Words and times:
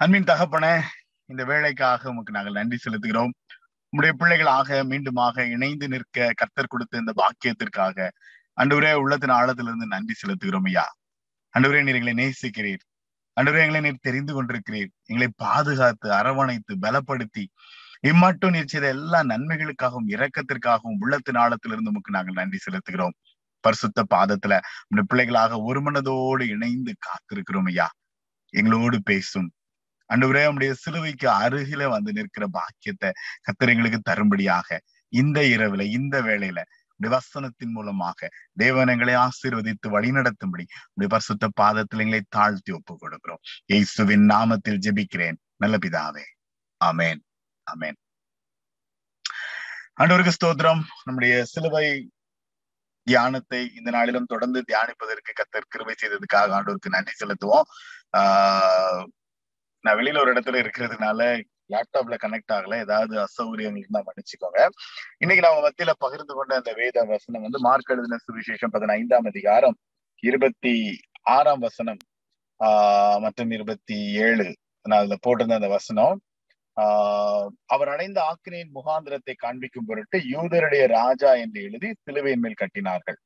அன்பின் 0.00 0.24
தகப்பன 0.24 0.82
இந்த 1.26 1.44
வேலைக்காக 1.44 2.08
உமக்கு 2.08 2.32
நாங்கள் 2.32 2.52
நன்றி 2.52 2.76
செலுத்துகிறோம். 2.76 3.30
உங்களுடைய 3.88 4.12
பிள்ளைகளாக 4.16 4.84
மீண்டுமாக 4.84 5.50
இணைந்து 5.50 5.88
நிற்க 5.88 6.32
கர்த்தர் 6.34 6.66
கொடுத்த 6.66 6.98
இந்த 6.98 7.12
பாக்கியத்திற்காக 7.16 8.10
அன்றுவரே 8.60 8.92
உள்ளத்தின் 8.92 9.30
ஆழத்திலிருந்து 9.30 9.86
நன்றி 9.86 10.14
செலுத்துகிறோம் 10.20 10.64
ஐயா. 10.64 10.94
அன்றுவரே 11.54 11.82
நீர் 11.82 11.94
எங்களை 11.94 12.14
நேசிக்கிறீர். 12.14 12.84
அன்றுவரே 13.40 13.60
எங்களை 13.60 13.80
நீர் 13.80 13.96
தெரிந்து 14.00 14.32
கொண்டிருக்கிறீர். 14.34 14.88
எங்களை 15.04 15.32
பாதுகாத்து 15.36 16.12
அரவணைத்து 16.12 16.76
பலப்படுத்தி 16.82 17.44
இம்மட்டும் 18.00 18.50
நீர் 18.50 18.66
செய்த 18.66 18.88
எல்லா 18.88 19.22
நன்மைகளுக்காகவும் 19.22 20.08
இரக்கத்திற்காகவும் 20.08 20.96
உள்ளத்தின் 20.98 21.34
ஆழத்திலிருந்து 21.34 21.90
உமக்கு 21.92 22.10
நாங்கள் 22.10 22.34
நன்றி 22.34 22.58
செலுத்துகிறோம். 22.70 23.16
பரிசுத்த 23.60 24.06
பாதத்துல 24.14 24.60
உடைய 24.88 25.06
பிள்ளைகளாக 25.06 25.60
ஒரு 25.60 25.82
மனதோடு 25.82 26.48
இணைந்து 26.48 26.96
காத்திருக்கிறோம் 27.06 27.66
ஐயா. 27.66 27.90
எங்களோடு 28.48 29.02
பேசும். 29.02 29.52
அன்றுவரே 30.10 30.42
நம்முடைய 30.42 30.74
சிலுவைக்கு 30.74 31.28
அருகில 31.30 31.88
வந்து 31.88 32.12
நிற்கிற 32.12 32.46
பாக்கியத்தை 32.50 33.10
கத்திரங்களுக்கு 33.46 33.98
தரும்படியாக 34.10 34.78
இந்த 35.12 35.40
இரவுல 35.40 35.82
இந்த 35.98 36.16
வேளையில 36.22 36.60
விவசனத்தின் 37.00 37.14
வசனத்தின் 37.14 37.72
மூலமாக 37.72 38.28
தேவனங்களை 38.60 39.14
ஆசீர்வதித்து 39.26 39.88
வழிநடத்தும்படி 39.94 40.64
உடைய 40.94 41.08
பரிசுத்த 41.08 41.48
பாதத்தில் 41.60 41.98
எங்களை 41.98 42.22
தாழ்த்தி 42.28 42.72
ஒப்பு 42.72 42.94
கொடுக்கிறோம் 43.02 43.42
இயேசுவின் 43.66 44.26
நாமத்தில் 44.28 44.80
ஜெபிக்கிறேன். 44.86 45.38
நல்ல 45.56 45.76
பிதாவே. 45.86 46.24
அமேன் 46.80 47.20
அமேன் 47.66 47.98
ஆண்டவருக்கு 50.00 50.32
ஸ்தோத்திரம். 50.38 50.82
நம்முடைய 51.04 51.44
சிலுவை 51.44 51.86
தியானத்தை 53.06 53.60
இந்த 53.74 53.90
நாளிலும் 53.90 54.24
தொடர்ந்து 54.24 54.64
தியானிப்பதற்கு 54.68 55.30
கத்தர் 55.40 55.68
கிருபை 55.68 55.94
செய்ததுக்காக 56.02 56.54
ஆண்டோருக்கு 56.58 56.94
நன்றி 56.96 57.14
செலுத்துவோம். 57.22 57.68
ஆஹ் 58.18 59.04
நான் 59.80 59.96
வெளியில 59.96 60.20
ஒரு 60.20 60.32
இடத்துல 60.32 60.60
இருக்கிறதுனால 60.60 61.42
லேப்டாப்ல 61.68 62.16
கனெக்ட் 62.22 62.52
ஆகல. 62.52 62.78
ஏதாவது 62.78 63.18
அசௌகரியங்கள் 63.18 63.76
இருந்தா 63.76 64.02
மன்னிச்சுக்கோங்க. 64.02 64.68
இன்னைக்கு 65.18 65.48
நம்ம 65.48 65.68
மத்தியில 65.68 65.90
பகிர்ந்து 65.98 66.34
கொண்ட 66.34 66.54
அந்த 66.54 66.72
வேத 66.72 67.02
வசனம் 67.02 67.42
வந்து 67.42 67.60
மார்க் 67.60 67.90
எழுதின 67.90 68.16
சுவிசேஷம் 68.16 68.70
பதினைந்தாம் 68.70 69.24
அதிகாரம் 69.24 69.76
இருபத்தி 70.22 71.00
ஆறாம் 71.22 71.58
வசனம் 71.58 71.96
ஆஹ் 72.64 73.20
மற்றும் 73.20 73.50
இருபத்தி 73.50 74.14
ஏழு. 74.14 74.56
நான் 74.82 74.98
அதுல 74.98 75.16
போட்டிருந்த 75.26 75.54
அந்த 75.54 75.68
வசனம் 75.68 76.20
ஆஹ் 76.80 77.46
அவர் 77.66 77.88
அடைந்த 77.88 78.22
ஆக்கினியின் 78.22 78.70
முகாந்திரத்தை 78.74 79.34
காண்பிக்கும் 79.36 79.84
பொருட்டு 79.86 80.18
யூதருடைய 80.18 80.86
ராஜா 80.86 81.32
என்று 81.32 81.62
எழுதி 81.62 81.94
சிலுவையின் 82.02 82.40
மேல் 82.40 82.54
கட்டினார்கள். 82.54 83.18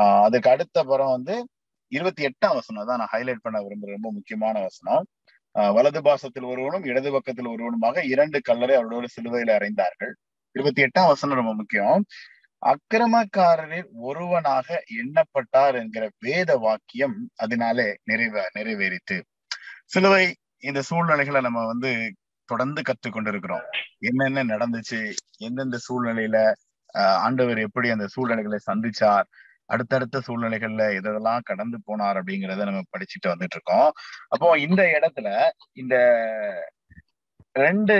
ஆஹ் 0.00 0.22
அதுக்கு 0.22 0.50
அடுத்த 0.50 0.84
புறம் 0.84 1.10
வந்து 1.10 1.48
இருபத்தி 1.88 2.26
எட்டாம் 2.26 2.54
வசனம். 2.54 2.86
தான் 2.86 2.98
நான் 2.98 3.08
ஹைலைட் 3.12 3.42
பண்ண 3.42 3.60
விரும்புற 3.60 3.90
ரொம்ப 3.90 4.12
முக்கியமான 4.12 4.60
வசனம். 4.60 5.06
வலது 5.52 6.02
பாசத்தில் 6.02 6.44
ஒருவனும் 6.44 6.84
இடது 6.84 7.12
பக்கத்தில் 7.12 7.46
ஒருவனுமாக 7.46 8.04
இரண்டு 8.04 8.40
கல்லரை 8.48 8.76
அவரோட 8.80 9.04
சிலுவையில 9.16 9.50
அறைந்தார்கள். 9.58 10.12
இருபத்தி 10.52 10.82
எட்டாம் 10.82 11.06
வசனம் 11.06 11.36
ரொம்ப 11.36 11.54
முக்கியம். 11.54 12.04
அக்கிரமக்காரரில் 12.62 13.86
ஒருவனாக 13.92 14.84
எண்ணப்பட்டார் 14.90 15.74
என்கிற 15.74 16.10
வேத 16.18 16.56
வாக்கியம் 16.56 17.30
அதனாலே 17.36 17.96
நிறைவே 18.04 18.42
நிறைவேறித்து. 18.58 19.22
சிலுவை 19.86 20.36
இந்த 20.58 20.82
சூழ்நிலைகளை 20.82 21.40
நம்ம 21.40 21.66
வந்து 21.66 22.14
தொடர்ந்து 22.44 22.82
கற்றுக்கொண்டிருக்கிறோம். 22.82 23.66
என்னென்ன 23.98 24.56
நடந்துச்சு 24.56 25.14
எந்தெந்த 25.36 25.78
சூழ்நிலையில 25.88 26.52
ஆஹ் 26.98 27.18
ஆண்டவர் 27.18 27.58
எப்படி 27.58 27.90
அந்த 27.90 28.06
சூழ்நிலைகளை 28.06 28.58
சந்திச்சார் 28.72 29.24
அடுத்தடுத்த 29.72 30.22
சூழ்நிலைகள்ல 30.26 30.84
எதெல்லாம் 30.98 31.46
கடந்து 31.50 31.78
போனார் 31.86 32.18
அப்படிங்கிறத 32.20 32.66
நம்ம 32.70 32.84
படிச்சுட்டு 32.94 33.32
வந்துட்டு 33.32 33.58
இருக்கோம் 33.58 33.88
அப்போ 34.28 34.50
இந்த 34.58 34.82
இடத்துல 34.96 35.28
இந்த 35.72 35.96
ரெண்டு 37.56 37.96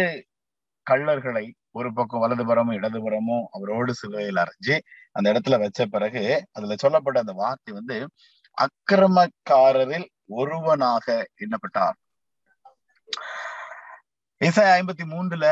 கள்ளர்களை 0.87 1.45
ஒரு 1.71 1.89
பக்கம் 1.93 2.23
வலதுபுறமும் 2.23 2.77
இடதுபுறமும் 2.79 3.45
அவரோடு 3.51 3.93
சிலுவையில் 3.95 4.41
அரைஞ்சு 4.43 4.77
அந்த 5.17 5.27
இடத்துல 5.33 5.59
வச்ச 5.59 5.87
பிறகு 5.87 6.25
அதுல 6.53 6.75
சொல்லப்பட்ட 6.77 7.19
அந்த 7.21 7.35
வார்த்தை 7.43 7.73
வந்து 7.75 7.97
அக்கிரமக்காரரில் 8.59 10.07
ஒருவனாக 10.39 11.07
எண்ணப்பட்டார். 11.45 11.97
இசை 14.41 14.65
ஐம்பத்தி 14.79 15.05
மூன்றுல 15.15 15.47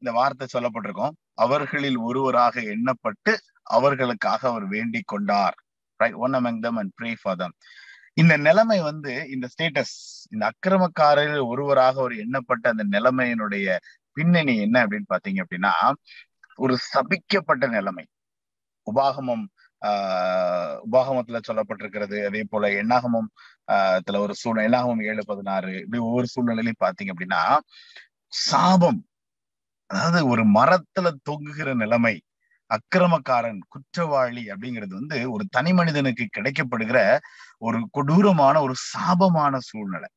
இந்த 0.00 0.10
வார்த்தை 0.18 0.46
சொல்லப்பட்டிருக்கோம். 0.54 1.14
அவர்களில் 1.44 1.98
ஒருவராக 1.98 2.60
எண்ணப்பட்டு 2.74 3.32
அவர்களுக்காக 3.76 4.42
அவர் 4.48 4.66
வேண்டிக் 4.66 5.10
கொண்டார். 5.12 5.56
Right 5.96 6.14
one 6.14 6.32
among 6.32 6.58
them 6.58 6.76
and 6.76 6.92
pray 7.02 7.14
for 7.22 7.36
them 7.36 7.52
இந்த 8.14 8.36
நிலைமை 8.36 8.80
வந்து 8.80 9.28
இந்த 9.30 9.48
ஸ்டேட்டஸ் 9.54 9.94
இந்த 10.30 10.50
அக்கிரமக்காரர்கள் 10.50 11.46
ஒருவராக 11.46 12.00
ஒரு 12.00 12.14
எண்ணப்பட்ட 12.16 12.62
அந்த 12.62 12.84
நிலைமையினுடைய 12.90 13.76
பின்னணி 14.12 14.56
என்ன 14.60 14.86
அப்படின்னு 14.86 15.10
பாத்தீங்க 15.14 15.42
அப்படின்னா 15.44 15.92
ஒரு 16.54 16.78
சபிக்கப்பட்ட 16.92 17.68
நிலைமை. 17.68 18.06
உபாகமம் 18.94 19.46
ஆஹ் 19.86 20.78
உபாகமத்துல 20.92 21.38
சொல்லப்பட்டிருக்கிறது. 21.48 22.26
அதே 22.26 22.42
போல 22.48 22.70
எண்ணாகமம் 22.72 23.30
ஆஹ் 23.72 24.18
ஒரு 24.18 24.34
சூழ்நிலை 24.34 24.66
எண்ணாகமம் 24.70 25.04
ஏழு 25.04 25.22
பதினாறு 25.26 25.72
இப்படி 25.80 26.02
ஒவ்வொரு 26.02 26.26
சூழ்நிலையிலையும் 26.34 26.82
பாத்தீங்க 26.84 27.12
அப்படின்னா 27.16 27.42
சாபம் 28.32 29.06
அதாவது 29.90 30.26
ஒரு 30.26 30.44
மரத்துல 30.46 31.10
தொங்குகிற 31.30 31.74
நிலைமை 31.74 32.22
அக்கிரமக்காரன் 32.70 33.60
குற்றவாளி 33.68 34.44
அப்படிங்கிறது 34.46 34.94
வந்து 34.94 35.32
ஒரு 35.32 35.44
தனி 35.50 35.72
மனிதனுக்கு 35.72 36.26
கிடைக்கப்படுகிற 36.36 37.00
ஒரு 37.58 37.78
கொடூரமான 37.90 38.60
ஒரு 38.62 38.74
சாபமான 38.86 39.58
சூழ்நிலை. 39.60 40.08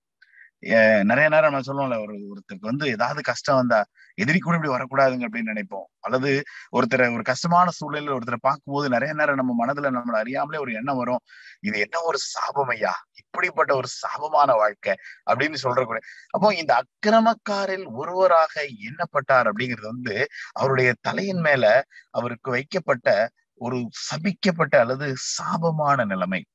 நிறைய 1.03 1.29
நேரம் 1.29 1.51
நான் 1.51 1.67
சொல்லுவோம்ல 1.67 1.97
ஒரு 2.01 2.15
ஒருத்தருக்கு 2.31 2.69
வந்து 2.71 2.87
ஏதாவது 2.87 3.21
கஷ்டம் 3.21 3.55
வந்தா 3.55 3.85
எதிரி 4.15 4.39
கூட 4.39 4.55
இப்படி 4.55 4.73
வரக்கூடாதுங்க 4.73 5.25
அப்படின்னு 5.27 5.51
நினைப்போம். 5.53 5.87
அல்லது 5.99 6.31
ஒருத்தரை 6.71 7.13
ஒரு 7.13 7.23
கஷ்டமான 7.23 7.69
சூழ்நிலையில 7.77 8.17
ஒருத்தரை 8.17 8.39
பார்க்கும்போது 8.39 8.89
நிறைய 8.89 9.13
நேரம் 9.13 9.35
நம்ம 9.35 9.53
மனதுல 9.59 9.91
நம்மளை 9.97 10.17
அறியாமலே 10.23 10.59
ஒரு 10.59 10.73
எண்ணம் 10.73 10.97
வரும். 10.97 11.21
இது 11.59 11.79
என்ன 11.79 12.01
ஒரு 12.01 12.17
சாபம் 12.17 12.67
ஐயா? 12.67 12.93
இப்படிப்பட்ட 13.13 13.75
ஒரு 13.75 13.87
சாபமான 14.01 14.55
வாழ்க்கை 14.55 14.95
அப்படின்னு 15.29 15.57
சொல்றக்கூடிய 15.63 16.03
அப்போ 16.29 16.55
இந்த 16.55 16.81
அக்கிரமக்காரில் 16.81 17.85
ஒருவராக 17.91 18.53
எண்ணப்பட்டார் 18.87 19.49
அப்படிங்கிறது 19.51 19.87
வந்து 19.93 20.27
அவருடைய 20.51 20.93
தலையின் 21.01 21.39
மேல 21.39 21.83
அவருக்கு 22.09 22.51
வைக்கப்பட்ட 22.51 23.29
ஒரு 23.61 23.89
சபிக்கப்பட்ட 24.09 24.75
அல்லது 24.77 25.15
சாபமான 25.37 26.05
நிலைமை. 26.05 26.45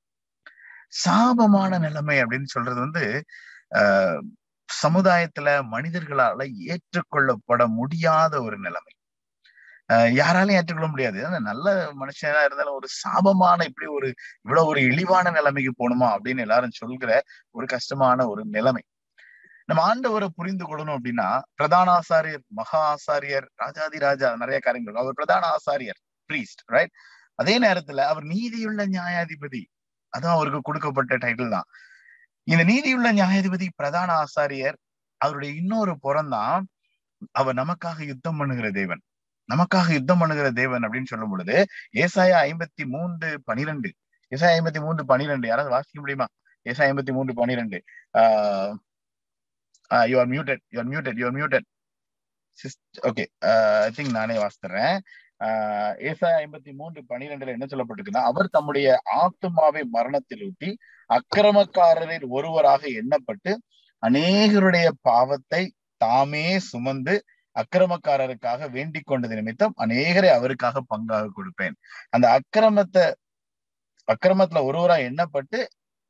சாபமான 1.07 1.79
நிலைமை 1.79 2.23
அப்படின்னு 2.23 2.45
சொல்றது 2.45 2.81
வந்து 2.81 3.25
சமுதாயத்துல 4.69 5.49
மனிதர்களால 5.75 6.43
ஏற்றுக்கொள்ளப்பட 6.73 7.63
முடியாத 7.79 8.35
ஒரு 8.47 8.57
நிலைமை. 8.67 8.93
யாராலையும் 10.21 10.59
ஏற்றுக்கொள்ள 10.59 10.89
முடியாது. 10.93 11.19
நல்ல 11.51 11.67
மனுஷனா 12.01 12.41
இருந்தாலும் 12.47 12.79
ஒரு 12.81 12.89
சாபமான 13.03 13.59
இப்படி 13.71 13.89
ஒரு 13.99 14.09
இவ்வளவு 14.45 14.69
ஒரு 14.73 14.81
இழிவான 14.91 15.33
நிலைமைக்கு 15.39 15.73
போகணுமா 15.81 16.09
அப்படின்னு 16.15 16.45
எல்லாரும் 16.47 16.79
சொல்கிற 16.81 17.11
ஒரு 17.57 17.67
கஷ்டமான 17.75 18.27
ஒரு 18.33 18.45
நிலைமை. 18.57 18.83
நம்ம 19.69 19.83
ஆண்டவரை 19.91 20.29
புரிந்து 20.39 20.65
கொள்ளணும் 20.67 20.97
அப்படின்னா 20.99 21.29
பிரதான 21.59 21.89
ஆசாரியர் 22.01 22.43
மகா 22.59 22.81
ஆசாரியர் 22.95 23.47
ராஜாதி 23.63 23.99
ராஜா 24.07 24.29
நிறைய 24.43 24.59
காரியங்கள். 24.67 25.01
அவர் 25.03 25.19
பிரதான 25.21 25.45
ஆசாரியர் 25.57 26.01
பிரீஸ்ட் 26.31 26.63
ரைட் 26.77 26.95
அதே 27.43 27.55
நேரத்துல 27.67 28.03
அவர் 28.13 28.25
நீதியுள்ள 28.33 28.81
நியாயாதிபதி. 28.95 29.63
அதுவும் 30.15 30.35
அவருக்கு 30.37 30.61
கொடுக்கப்பட்ட 30.69 31.15
டைட்டில் 31.25 31.55
தான். 31.57 31.69
இந்த 32.47 32.63
நீதியுள்ள 32.65 33.09
நியாயாதிபதி 33.13 33.67
பிரதான 33.77 34.11
ஆசாரியர் 34.23 34.79
அவருடைய 35.21 35.55
இன்னொரு 35.55 35.99
புறம்தான் 35.99 36.65
அவர் 37.33 37.57
நமக்காக 37.57 37.99
யுத்தம் 38.05 38.39
பண்ணுகிற 38.39 38.71
தேவன். 38.71 39.03
நமக்காக 39.49 39.89
யுத்தம் 39.93 40.19
பண்ணுகிற 40.19 40.51
தேவன் 40.53 40.83
அப்படின்னு 40.83 41.05
சொல்லும் 41.05 41.31
பொழுது 41.31 41.57
ஏசாயா 41.97 42.39
ஐம்பத்தி 42.49 42.85
மூன்று 42.87 43.29
பனிரெண்டு 43.45 43.89
ஏசாயா 44.33 44.55
ஐம்பத்தி 44.59 44.81
மூன்று 44.81 45.05
பனிரெண்டு 45.05 45.47
யாராவது 45.49 45.75
வாசிக்க 45.75 45.99
முடியுமா? 46.01 46.27
ஏசாயா 46.67 46.89
ஐம்பத்தி 46.91 47.13
மூன்று 47.13 47.35
பனிரெண்டு 47.35 47.79
ஆஹ் 48.15 48.75
you 50.07 50.17
are 50.19 50.29
muted 50.29 50.63
you 50.69 50.79
are 50.81 50.89
muted 50.89 51.19
you 51.19 51.27
are 51.27 51.37
muted 51.39 51.67
okay 53.03 53.25
I 53.85 53.91
think 53.97 54.11
நானே 54.11 54.37
வாசித்துறேன் 54.37 54.97
ஆஹ் 55.41 55.95
ஏசாயா 56.01 56.37
ஐம்பத்தி 56.41 56.73
மூன்று 56.75 57.05
பனிரெண்டுல 57.09 57.55
என்ன 57.59 57.67
சொல்லப்பட்டிருக்குன்னா 57.67 58.23
அவர் 58.23 58.49
தம்முடைய 58.51 58.89
ஆத்துமாவை 59.17 59.83
மரணத்தில் 59.91 60.45
ஊட்டி 60.47 60.71
அக்கிரமக்காரரில் 61.11 62.27
ஒருவராக 62.29 62.87
எண்ணப்பட்டு 62.89 63.53
அநேகருடைய 64.03 64.91
பாவத்தை 65.01 65.63
தாமே 65.97 66.59
சுமந்து 66.59 67.15
அக்கிரமக்காரருக்காக 67.57 68.71
வேண்டிக் 68.71 69.07
கொண்டது 69.07 69.35
நிமித்தம் 69.35 69.75
அநேகரை 69.77 70.29
அவருக்காக 70.29 70.83
பங்காக 70.95 71.31
கொடுப்பேன். 71.31 71.75
அந்த 72.11 72.27
அக்கிரமத்தை 72.29 73.05
அக்கிரமத்துல 74.09 74.63
ஒருவரா 74.65 74.97
எண்ணப்பட்டு 75.01 75.59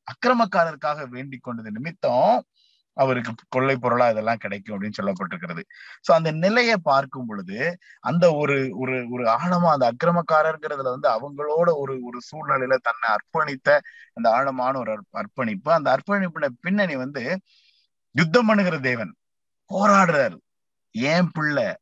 அக்கிரமக்காரருக்காக 0.07 1.09
வேண்டிக் 1.09 1.43
கொண்டது 1.43 1.71
நிமித்தம் 1.71 2.43
அவருக்கு 2.95 3.33
கொள்ளை 3.49 3.75
பொருளா 3.77 4.09
இதெல்லாம் 4.09 4.35
கிடைக்கும் 4.35 4.81
அப்படின்னு 4.81 4.99
சொல்லப்பட்டிருக்கிறது. 5.01 5.61
சோ 6.07 6.11
அந்த 6.13 6.31
நிலையை 6.31 6.75
பார்க்கும் 6.83 7.25
பொழுது 7.25 7.77
அந்த 7.99 8.25
ஒரு 8.33 8.57
ஒரு 8.73 9.05
ஒரு 9.09 9.23
ஆழமா 9.25 9.69
அந்த 9.75 9.91
அக்கிரமக்காரர்ங்கிறதுல 9.91 10.95
வந்து 10.97 11.09
அவங்களோட 11.09 11.69
ஒரு 11.77 11.95
ஒரு 12.03 12.19
சூழ்நிலையில 12.29 12.77
தன்னை 12.87 13.07
அர்ப்பணித்த 13.15 13.79
அந்த 14.13 14.29
ஆழமான 14.31 14.79
ஒரு 14.79 15.03
அர்ப்பணிப்பு. 15.11 15.73
அந்த 15.73 15.97
அர்ப்பணிப்புல 15.97 16.47
பின்னணி 16.61 16.95
வந்து 16.95 17.39
யுத்தம் 18.11 18.45
பண்ணுகிற 18.45 18.79
தேவன். 18.79 19.15
போராடுறாரு. 19.69 20.37
ஏன் 20.91 21.29
பிள்ளை? 21.33 21.75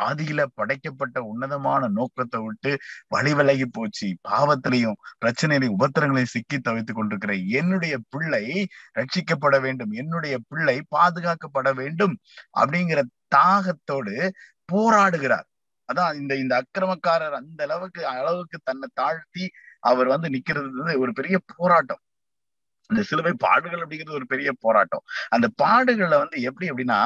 ஆதியில 0.00 0.44
படைக்கப்பட்ட 0.54 1.22
உன்னதமான 1.22 1.88
நோக்கத்தை 1.88 2.40
விட்டு 2.40 2.76
வழிவிலகி 3.14 3.66
போச்சு. 3.72 4.08
பாவத்திலையும் 4.28 4.98
பிரச்சனையிலையும் 5.24 5.76
உபத்திரங்களையும் 5.78 6.32
சிக்கி 6.36 6.58
தவித்துக் 6.58 6.96
கொண்டிருக்கிற 6.96 7.34
என்னுடைய 7.34 7.98
பிள்ளை 8.08 8.66
ரட்சிக்கப்பட 8.98 9.60
வேண்டும். 9.60 9.90
என்னுடைய 9.90 10.38
பிள்ளை 10.48 10.82
பாதுகாக்கப்பட 10.96 11.74
வேண்டும் 11.74 12.16
அப்படிங்கிற 12.60 13.02
தாகத்தோடு 13.36 14.30
போராடுகிறார். 14.72 15.46
அதான் 15.88 16.14
இந்த 16.14 16.36
இந்த 16.36 16.62
அக்கிரமக்காரர் 16.62 17.36
அந்த 17.40 17.64
அளவுக்கு 17.64 18.06
அளவுக்கு 18.06 18.58
தன்னை 18.62 18.88
தாழ்த்தி 18.94 19.50
அவர் 19.80 20.06
வந்து 20.06 20.28
நிக்கிறது 20.28 20.98
ஒரு 20.98 21.12
பெரிய 21.12 21.38
போராட்டம். 21.56 22.00
இந்த 22.90 23.02
சிலுவை 23.02 23.32
பாடுகள் 23.38 23.82
அப்படிங்கிறது 23.82 24.12
ஒரு 24.12 24.26
பெரிய 24.26 24.52
போராட்டம். 24.60 25.02
அந்த 25.28 25.46
பாடுகள்ல 25.62 26.18
வந்து 26.18 26.40
எப்படி 26.42 26.70
அப்படின்னா 26.70 27.00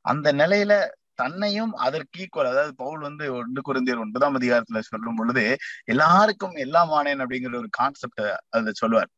அந்த 0.00 0.32
நிலையில 0.32 0.72
தன்னையும் 1.20 1.72
அதற்கு 1.86 2.20
ஈக்குவல் 2.24 2.50
அதாவது 2.52 2.72
பவுல் 2.82 3.06
வந்து 3.08 3.26
ஒன்று 3.38 3.60
குருந்தியர் 3.68 4.02
ஒன்பதாம் 4.04 4.38
அதிகாரத்துல 4.40 4.82
சொல்லும் 4.90 5.18
பொழுது 5.20 5.44
எல்லாருக்கும் 5.94 6.56
எல்லாமானேன் 6.66 7.22
அப்படிங்கிற 7.24 7.56
ஒரு 7.62 7.70
கான்செப்ட 7.80 8.20
அதுல 8.54 8.72
சொல்லுவார். 8.82 9.10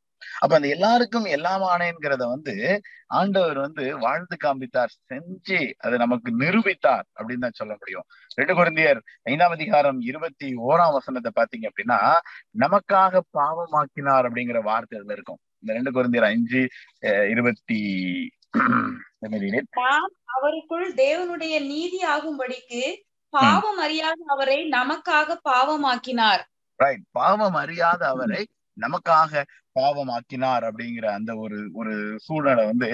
அப்ப 0.43 0.52
அந்த 0.56 0.69
எல்லாருக்கும் 0.75 1.26
எல்லாமானேங்கிறத 1.37 2.25
வந்து 2.32 2.55
ஆண்டவர் 3.19 3.58
வந்து 3.64 3.85
வாழ்ந்து 4.05 4.37
காண்பித்தார் 4.44 4.93
செஞ்சு 5.11 5.61
அதை 5.85 5.97
நமக்கு 6.02 6.31
நிரூபித்தார் 6.43 7.06
அப்படின்னு 7.19 7.44
தான் 7.47 7.58
சொல்ல 7.61 7.73
முடியும். 7.81 8.06
ரெண்டு 8.38 8.55
குருந்தியர் 8.58 9.00
ஐந்தாம் 9.31 9.55
அதிகாரம் 9.56 10.00
இருபத்தி 10.11 10.49
ஓராம் 10.70 10.96
வசனத்தை 10.99 11.32
பாத்தீங்க 11.38 11.70
அப்படின்னா 11.70 12.00
நமக்காக 12.64 13.23
பாவமாக்கினார் 13.38 14.29
அப்படிங்கிற 14.29 14.61
வார்த்தை 14.70 14.99
அதுல 15.00 15.17
இருக்கும். 15.19 15.41
இந்த 15.62 15.73
ரெண்டு 15.79 15.93
குருந்தியர் 15.96 16.31
அஞ்சு 16.32 16.62
இருபத்தி 17.35 17.81
நாம் 19.81 20.12
அவருக்குள் 20.35 20.88
தேவனுடைய 20.97 21.55
நீதி 21.73 21.99
ஆகும்படிக்கு 22.14 22.82
பாவம் 23.32 23.79
அறியாத 23.79 24.20
அவரை 24.26 24.58
நமக்காக 24.70 25.37
பாவமாக்கினார். 25.44 26.43
ரைட் 26.81 27.05
பாவம் 27.11 27.55
அறியாத 27.55 28.02
அவரை 28.08 28.43
நமக்காக 28.76 29.43
பாவமாக்கினார் 29.76 30.64
அப்படிங்கிற 30.69 31.06
அந்த 31.19 31.31
ஒரு 31.37 31.58
ஒரு 31.73 31.94
சூழ்நிலை 32.26 32.64
வந்து 32.67 32.91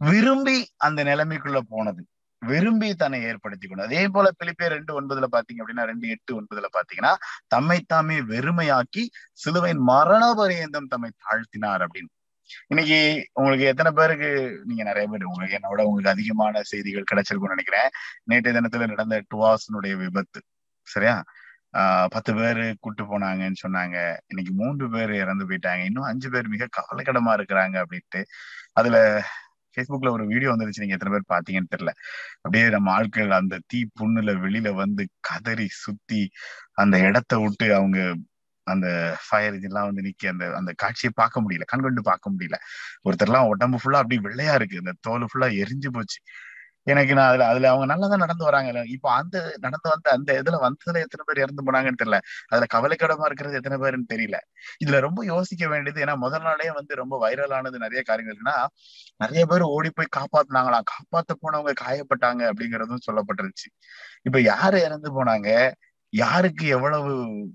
விரும்பி 0.00 0.56
அந்த 0.86 1.00
நிலைமைக்குள்ள 1.04 1.60
போனது. 1.74 2.02
விரும்பி 2.42 2.88
தன்னை 2.94 3.20
ஏற்படுத்தி 3.22 3.66
கொண்டு 3.66 3.86
அதே 3.86 4.02
போல 4.08 4.26
பிலிப்பே 4.40 4.66
ரெண்டு 4.68 4.92
ஒன்பதுல 5.00 5.28
பாத்தீங்க 5.34 5.62
அப்படின்னா 5.62 5.86
ரெண்டு 5.92 6.08
எட்டு 6.14 6.32
ஒன்பதுல 6.40 6.68
பாத்தீங்கன்னா 6.76 7.12
தம்மை 7.54 7.78
தாமே 7.86 8.18
வெறுமையாக்கி 8.32 9.04
சிலுவையின் 9.44 9.84
மரண 9.92 10.24
பரியந்தம் 10.40 10.90
தம்மை 10.94 11.10
தாழ்த்தினார் 11.24 11.84
அப்படின்னு. 11.86 12.10
இன்னைக்கு 12.66 13.28
உங்களுக்கு 13.32 13.66
எத்தனை 13.66 13.92
பேருக்கு 13.92 14.60
நீங்க 14.64 14.82
நிறைய 14.82 15.08
பேர் 15.08 15.24
உங்களுக்கு 15.24 15.56
என்னோட 15.56 15.80
உங்களுக்கு 15.80 16.10
அதிகமான 16.10 16.62
செய்திகள் 16.62 17.04
கிடைச்சிருக்கும்னு 17.12 17.48
நினைக்கிறேன். 17.48 17.88
நேற்றைய 18.24 18.60
தினத்துல 18.60 18.86
நடந்த 18.86 19.22
டுவாஸ்னுடைய 19.34 19.96
விபத்து 19.96 20.42
சரியா? 20.82 21.24
ஆஹ் 21.72 22.06
பத்து 22.10 22.34
பேரு 22.34 22.76
கூட்டு 22.80 23.04
போனாங்கன்னு 23.04 23.54
சொன்னாங்க. 23.68 24.16
இன்னைக்கு 24.26 24.52
மூன்று 24.54 24.90
பேர் 24.90 25.12
இறந்து 25.12 25.46
போயிட்டாங்க. 25.46 25.84
இன்னும் 25.84 26.02
அஞ்சு 26.02 26.30
பேர் 26.30 26.48
மிக 26.48 26.68
கவலைக்கிடமா 26.80 27.36
இருக்கிறாங்க 27.36 27.82
அப்படின்ட்டு. 27.82 28.24
அதுல 28.72 29.24
ஃபேஸ்புக்ல 29.74 30.10
ஒரு 30.10 30.26
வீடியோ 30.26 30.52
வந்துருச்சு. 30.52 30.80
நீங்க 30.80 30.96
எத்தனை 31.00 31.18
பேர் 31.18 31.38
பாத்தீங்கன்னு 31.38 31.74
தெரியல. 31.76 31.90
அப்படியே 32.36 32.68
நம்ம 32.68 32.92
ஆட்கள் 32.92 33.30
அந்த 33.30 33.58
தீ 33.66 33.84
புண்ணுல 34.00 34.32
வெளியில 34.44 34.74
வந்து 34.74 35.08
கதறி 35.20 35.66
சுத்தி 35.68 36.30
அந்த 36.72 36.98
இடத்த 36.98 37.38
விட்டு 37.38 37.74
அவங்க 37.74 38.16
அந்த 38.66 38.86
ஃபயர் 39.24 39.56
இதெல்லாம் 39.58 39.88
வந்து 39.88 40.04
நிக்க 40.06 40.28
அந்த 40.32 40.46
அந்த 40.56 40.72
காட்சியை 40.82 41.12
பார்க்க 41.16 41.42
முடியல 41.44 41.66
கண்கொண்டு 41.72 42.02
பார்க்க 42.02 42.34
முடியல. 42.34 42.58
ஒருத்தர்லாம் 43.06 43.50
உடம்பு 43.52 43.80
ஃபுல்லா 43.82 44.02
அப்படி 44.02 44.18
வெள்ளையா 44.26 44.54
இருக்கு. 44.60 44.82
அந்த 44.84 44.94
தோல் 45.08 45.28
ஃபுல்லா 45.30 45.48
எரிஞ்சு 45.64 45.90
போச்சு. 45.96 46.18
எனக்கு 46.86 47.12
நான் 47.14 47.28
அதுல 47.30 47.44
அதுல 47.52 47.68
அவங்க 47.72 47.86
நல்லதான் 47.92 48.22
நடந்து 48.24 48.44
வராங்க 48.44 48.62
இப்போ 48.94 49.08
அந்த 49.12 49.36
நடந்து 49.60 49.88
வந்த 49.92 50.08
அந்த 50.16 50.30
இதுல 50.40 50.56
வந்ததுல 50.64 51.02
எத்தனை 51.04 51.24
பேர் 51.28 51.42
இறந்து 51.44 51.64
போனாங்கன்னு 51.66 52.00
தெரியல. 52.02 52.18
அதுல 52.52 52.66
கவலைக்கிடமா 52.74 53.26
இருக்கிறது 53.30 53.58
எத்தனை 53.60 53.78
பேருன்னு 53.82 54.08
தெரியல. 54.12 54.38
இதுல 54.84 55.00
ரொம்ப 55.00 55.20
யோசிக்க 55.30 55.68
வேண்டியது 55.68 56.02
ஏன்னா 56.04 56.16
முதல் 56.18 56.46
நாளே 56.48 56.68
வந்து 56.72 56.94
ரொம்ப 57.02 57.16
வைரல் 57.24 57.54
ஆனது 57.58 57.78
நிறைய 57.78 58.02
காரியங்கள்னா 58.10 58.56
நிறைய 59.20 59.42
பேர் 59.46 59.64
ஓடி 59.70 59.90
போய் 59.92 60.14
காப்பாத்தினாங்களாம் 60.18 60.88
காப்பாத்த 60.92 61.32
போனவங்க 61.42 61.74
காயப்பட்டாங்க 61.84 62.42
அப்படிங்கறதும் 62.52 63.04
சொல்லப்பட்டிருச்சு 63.08 63.68
இப்ப 64.24 64.40
யாரு 64.50 64.78
இறந்து 64.82 65.10
போனாங்க? 65.18 65.48
யாருக்கு 66.14 66.66
எவ்வளவு 66.66 67.12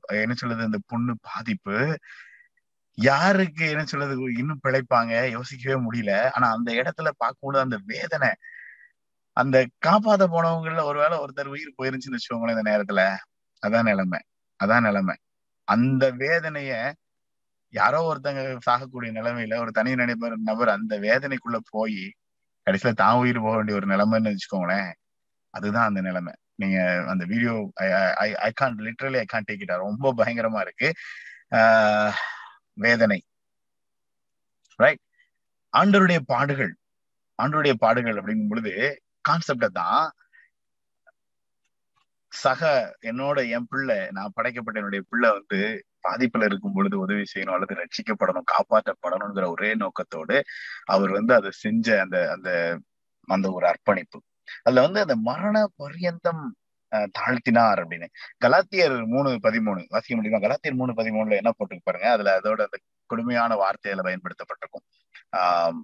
என்ன 0.08 0.34
சொல்றது 0.34 0.64
இந்த 0.64 0.80
பொண்ணு 0.88 1.14
பாதிப்பு? 1.22 1.76
யாருக்கு 2.98 3.70
என்ன 3.70 3.84
சொல்றது 3.86 4.16
இன்னும் 4.38 4.60
பிழைப்பாங்க? 4.68 5.30
யோசிக்கவே 5.32 5.78
முடியல. 5.86 6.14
ஆனா 6.34 6.48
அந்த 6.52 6.70
இடத்துல 6.74 7.10
பார்க்கும்போது 7.18 7.64
அந்த 7.64 7.78
வேதனை 7.86 8.30
அந்த 9.38 9.58
காப்பாத்த 9.86 10.26
போனவங்கள 10.34 10.84
ஒருவேளை 10.84 11.18
ஒருத்தர் 11.18 11.54
உயிர் 11.56 11.78
போயிருந்துச்சுன்னு 11.78 12.18
வச்சுக்கோங்களேன் 12.18 12.58
இந்த 12.58 12.66
நேரத்துல. 12.72 13.02
அதான் 13.64 13.84
நிலைமை. 13.84 14.20
அதான் 14.60 14.82
நிலைமை. 14.82 15.16
அந்த 15.68 16.12
வேதனைய 16.14 16.74
யாரோ 17.74 18.00
ஒருத்தங்க 18.12 18.42
சாகக்கூடிய 18.70 19.10
நிலைமையில 19.18 19.60
ஒரு 19.60 19.72
தனி 19.72 19.92
நினைப்பர் 19.94 20.36
நபர் 20.44 20.70
அந்த 20.70 21.00
வேதனைக்குள்ள 21.00 21.58
போய் 21.70 22.00
கடைசியில 22.68 22.94
தான் 22.94 23.18
உயிர் 23.18 23.40
போக 23.40 23.56
வேண்டிய 23.56 23.78
ஒரு 23.78 23.88
நிலைமைன்னு 23.88 24.32
வச்சுக்கோங்களேன். 24.32 24.92
அதுதான் 25.54 25.88
அந்த 25.88 26.02
நிலைமை. 26.02 26.34
நீங்க 26.60 26.78
அந்த 27.08 27.24
video 27.26 27.54
I 28.24 28.30
I 28.48 28.52
can't 28.52 28.78
literally 28.88 29.18
I 29.18 29.26
can't 29.26 29.46
take 29.48 29.62
it 29.62 29.76
ரொம்ப 29.88 30.14
பயங்கரமா 30.18 30.62
இருக்கு. 30.66 30.90
ஆஹ் 31.56 32.16
வேதனை. 32.78 33.20
ரைட் 34.80 35.04
ஆண்டருடைய 35.74 36.20
பாடுகள் 36.26 36.74
ஆண்டருடைய 37.44 37.74
பாடுகள் 37.84 38.18
அப்படிங்கும் 38.22 38.52
பொழுது 38.52 38.74
கான்செப்ட 39.30 39.68
தான் 39.80 40.06
சக 42.32 42.62
என்னோட 43.02 43.38
என் 43.50 43.68
பிள்ளை 43.70 43.98
நான் 44.12 44.34
படைக்கப்பட்ட 44.34 44.80
என்னுடைய 44.80 45.04
பிள்ளை 45.10 45.30
வந்து 45.32 45.60
பாதிப்புல 46.08 46.46
இருக்கும் 46.46 46.74
பொழுது 46.74 46.96
உதவி 47.00 47.24
செய்யணும் 47.34 47.56
அல்லது 47.56 47.76
ரட்சிக்கப்படணும் 47.82 48.50
காப்பாற்றப்படணுங்கிற 48.54 49.46
ஒரே 49.50 49.76
நோக்கத்தோடு 49.76 50.38
அவர் 50.86 51.12
வந்து 51.12 51.34
அதை 51.34 51.52
செஞ்ச 51.64 51.88
அந்த 52.02 52.18
அந்த 52.32 52.52
அந்த 53.28 53.48
ஒரு 53.52 53.66
அர்ப்பணிப்பு. 53.68 54.20
அதுல 54.64 54.82
வந்து 54.82 55.00
அந்த 55.00 55.16
மரண 55.30 55.56
பரியந்தம் 55.76 56.44
தாழ்த்தினார் 57.20 57.80
அப்படின்னு. 57.82 58.08
கலாத்தியர் 58.46 58.96
மூணு 59.06 59.30
பதிமூணு 59.44 59.82
வாசிக்க 59.88 60.16
முடியுமா? 60.16 60.42
கலாத்தியர் 60.46 60.80
மூணு 60.82 60.92
பதிமூணுல 60.92 61.36
என்ன 61.36 61.52
போட்டு 61.58 61.80
பாருங்க. 61.84 62.10
அதுல 62.12 62.40
அதோட 62.40 62.62
அந்த 62.62 62.78
கொடுமையான 63.10 63.52
வார்த்தையில 63.56 64.04
பயன்படுத்தப்பட்டிருக்கும். 64.08 64.86
ஆஹ் 65.38 65.78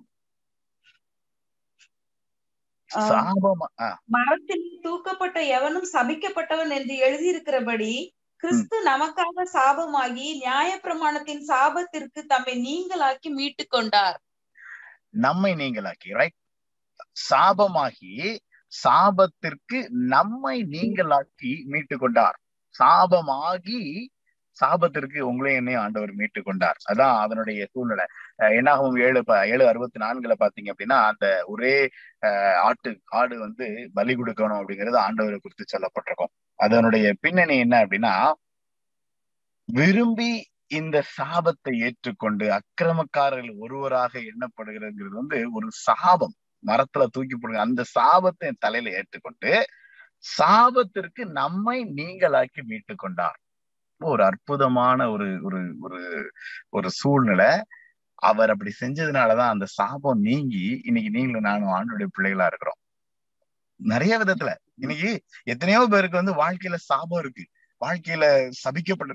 மரத்தில் 4.05 4.65
தூக்கப்பட்ட 4.83 5.37
எவனும் 5.47 5.87
சபிக்கப்பட்டவன் 5.93 6.69
என்று 6.69 6.95
எழுதியிருக்கிறபடி 7.07 7.93
கிறிஸ்து 8.43 8.77
நமக்காக 8.89 9.45
சாபமாகி 9.53 10.27
நியாய 10.35 10.79
பிரமாணத்தின் 10.83 11.43
சாபத்திற்கு 11.47 12.21
தம்மை 12.27 12.55
நீங்களாக்கி 12.67 13.29
மீட்டு 13.29 13.67
கொண்டார் 13.67 14.19
நம்மை 15.09 15.51
நீங்களாக்கி 15.53 16.09
ரைட் 16.11 16.37
சாபமாகி 17.29 18.13
சாபத்திற்கு 18.83 19.79
நம்மை 20.13 20.57
நீங்களாக்கி 20.75 21.53
மீட்டு 21.73 21.97
கொண்டார் 22.03 22.37
சாபமாகி 22.75 23.79
சாபத்திற்கு 24.57 25.19
உங்களையும் 25.29 25.59
என்னையும் 25.59 25.83
ஆண்டவர் 25.83 26.11
மீட்டு 26.19 26.41
கொண்டார் 26.43 26.77
அதான் 26.91 27.15
அதனுடைய 27.23 27.61
சூழ்நிலை. 27.73 28.05
என்னாகும் 28.57 28.97
ஏழு 29.05 29.19
ஏழு 29.53 29.63
அறுபத்தி 29.71 29.99
நான்குல 30.03 30.35
பாத்தீங்க 30.43 30.69
அப்படின்னா 30.73 30.97
அந்த 31.09 31.25
ஒரே 31.53 31.73
ஆட்டு 32.67 32.91
ஆடு 33.19 33.35
வந்து 33.45 33.65
பலி 33.93 34.13
கொடுக்கணும் 34.15 34.59
அப்படிங்கறது 34.59 34.97
ஆண்டவரை 35.05 35.39
குறித்து 35.39 35.65
சொல்லப்பட்டிருக்கும். 35.73 36.33
அதனுடைய 36.59 37.07
பின்னணி 37.23 37.57
என்ன 37.65 37.75
அப்படின்னா 37.85 38.13
விரும்பி 39.69 40.31
இந்த 40.77 40.97
சாபத்தை 41.17 41.73
ஏற்றுக்கொண்டு 41.87 42.45
அக்கிரமக்காரர்கள் 42.59 43.61
ஒருவராக 43.65 44.13
எண்ணப்படுகிறதுங்கிறது 44.31 45.15
வந்து 45.21 45.39
ஒரு 45.57 45.67
சாபம். 45.85 46.35
மரத்துல 46.65 47.05
தூக்கி 47.11 47.35
போடுங்க. 47.35 47.61
அந்த 47.61 47.83
சாபத்தை 47.99 48.47
என் 48.47 48.55
தலையில 48.59 48.95
ஏற்றுக்கொண்டு 48.95 49.65
சாபத்திற்கு 50.37 51.25
நம்மை 51.31 51.85
நீங்களாக்கி 51.95 52.61
மீட்டு 52.63 52.95
கொண்டார் 52.95 53.39
ஒரு 54.01 54.23
அற்புதமான 54.23 55.09
ஒரு 55.11 55.39
ஒரு 55.43 55.75
ஒரு 55.79 56.31
ஒரு 56.69 56.89
சூழ்நிலை. 56.89 57.63
அவர் 58.15 58.49
அப்படி 58.49 58.71
செஞ்சதுனாலதான் 58.81 59.49
அந்த 59.49 59.65
சாபம் 59.65 60.19
நீங்கி 60.19 60.81
இன்னைக்கு 60.83 61.11
நீங்களும் 61.11 61.41
நானும் 61.41 61.73
ஆண்டுடைய 61.73 62.07
பிள்ளைகளா 62.17 62.45
இருக்கிறோம். 62.45 62.79
நிறைய 63.75 64.19
விதத்துல. 64.19 64.55
இன்னைக்கு 64.75 65.23
எத்தனையோ 65.43 65.87
பேருக்கு 65.89 66.23
வந்து 66.23 66.33
வாழ்க்கையில 66.33 66.75
சாபம் 66.75 67.19
இருக்கு. 67.19 67.45
வாழ்க்கையில 67.81 68.51
சபிக்கப்பட்ட 68.63 69.13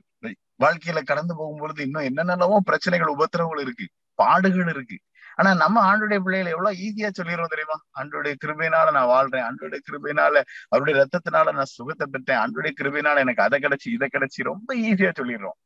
வாழ்க்கையில 0.58 1.02
கடந்து 1.02 1.34
போகும்பொழுது 1.34 1.80
இன்னும் 1.80 2.02
என்னென்னவோ 2.02 2.60
பிரச்சனைகள் 2.64 3.14
உபத்திரவங்கள் 3.14 3.60
இருக்கு. 3.60 3.88
பாடுகள் 4.14 4.68
இருக்கு. 4.68 4.98
ஆனா 5.40 5.54
நம்ம 5.54 5.82
ஆண்டுடைய 5.92 6.18
பிள்ளைகளை 6.20 6.52
எவ்வளவு 6.52 6.76
ஈஸியா 6.76 7.08
சொல்லிடுவோம் 7.12 7.52
தெரியுமா? 7.54 7.76
அன்றுடைய 7.98 8.34
கிருபையினால 8.44 8.92
நான் 8.92 9.06
வாழ்றேன். 9.06 9.46
அன்றுடைய 9.48 9.78
கிருபையினால 9.90 10.42
அவருடைய 10.68 10.94
ரத்தத்தினால 10.94 11.52
நான் 11.52 11.72
சுகத்தை 11.76 12.06
பெற்றேன். 12.10 12.38
அன்றுடைய 12.38 12.70
கிருபையினால 12.80 13.16
எனக்கு 13.16 13.42
அதை 13.42 13.60
கிடைச்சி 13.60 13.92
இதை 13.92 14.08
கிடைச்சி 14.12 14.42
ரொம்ப 14.42 14.74
ஈஸியா 14.74 15.12
சொல்லிடுறோம். 15.20 15.58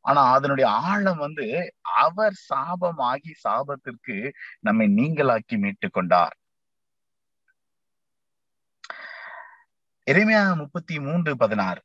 ஆனா 0.00 0.32
அதனுடைய 0.32 0.70
ஆழம் 0.70 1.18
வந்து 1.18 1.74
அவர் 1.80 2.34
சாபமாகி 2.54 3.32
சாபத்திற்கு 3.48 4.32
நம்மை 4.60 4.86
நீங்களாக்கி 4.96 5.58
மீட்டு 5.58 5.90
கொண்டார். 5.90 6.36
எளிமையா 10.10 10.56
முப்பத்தி 10.56 11.00
மூன்று 11.00 11.36
பதினாறு. 11.36 11.82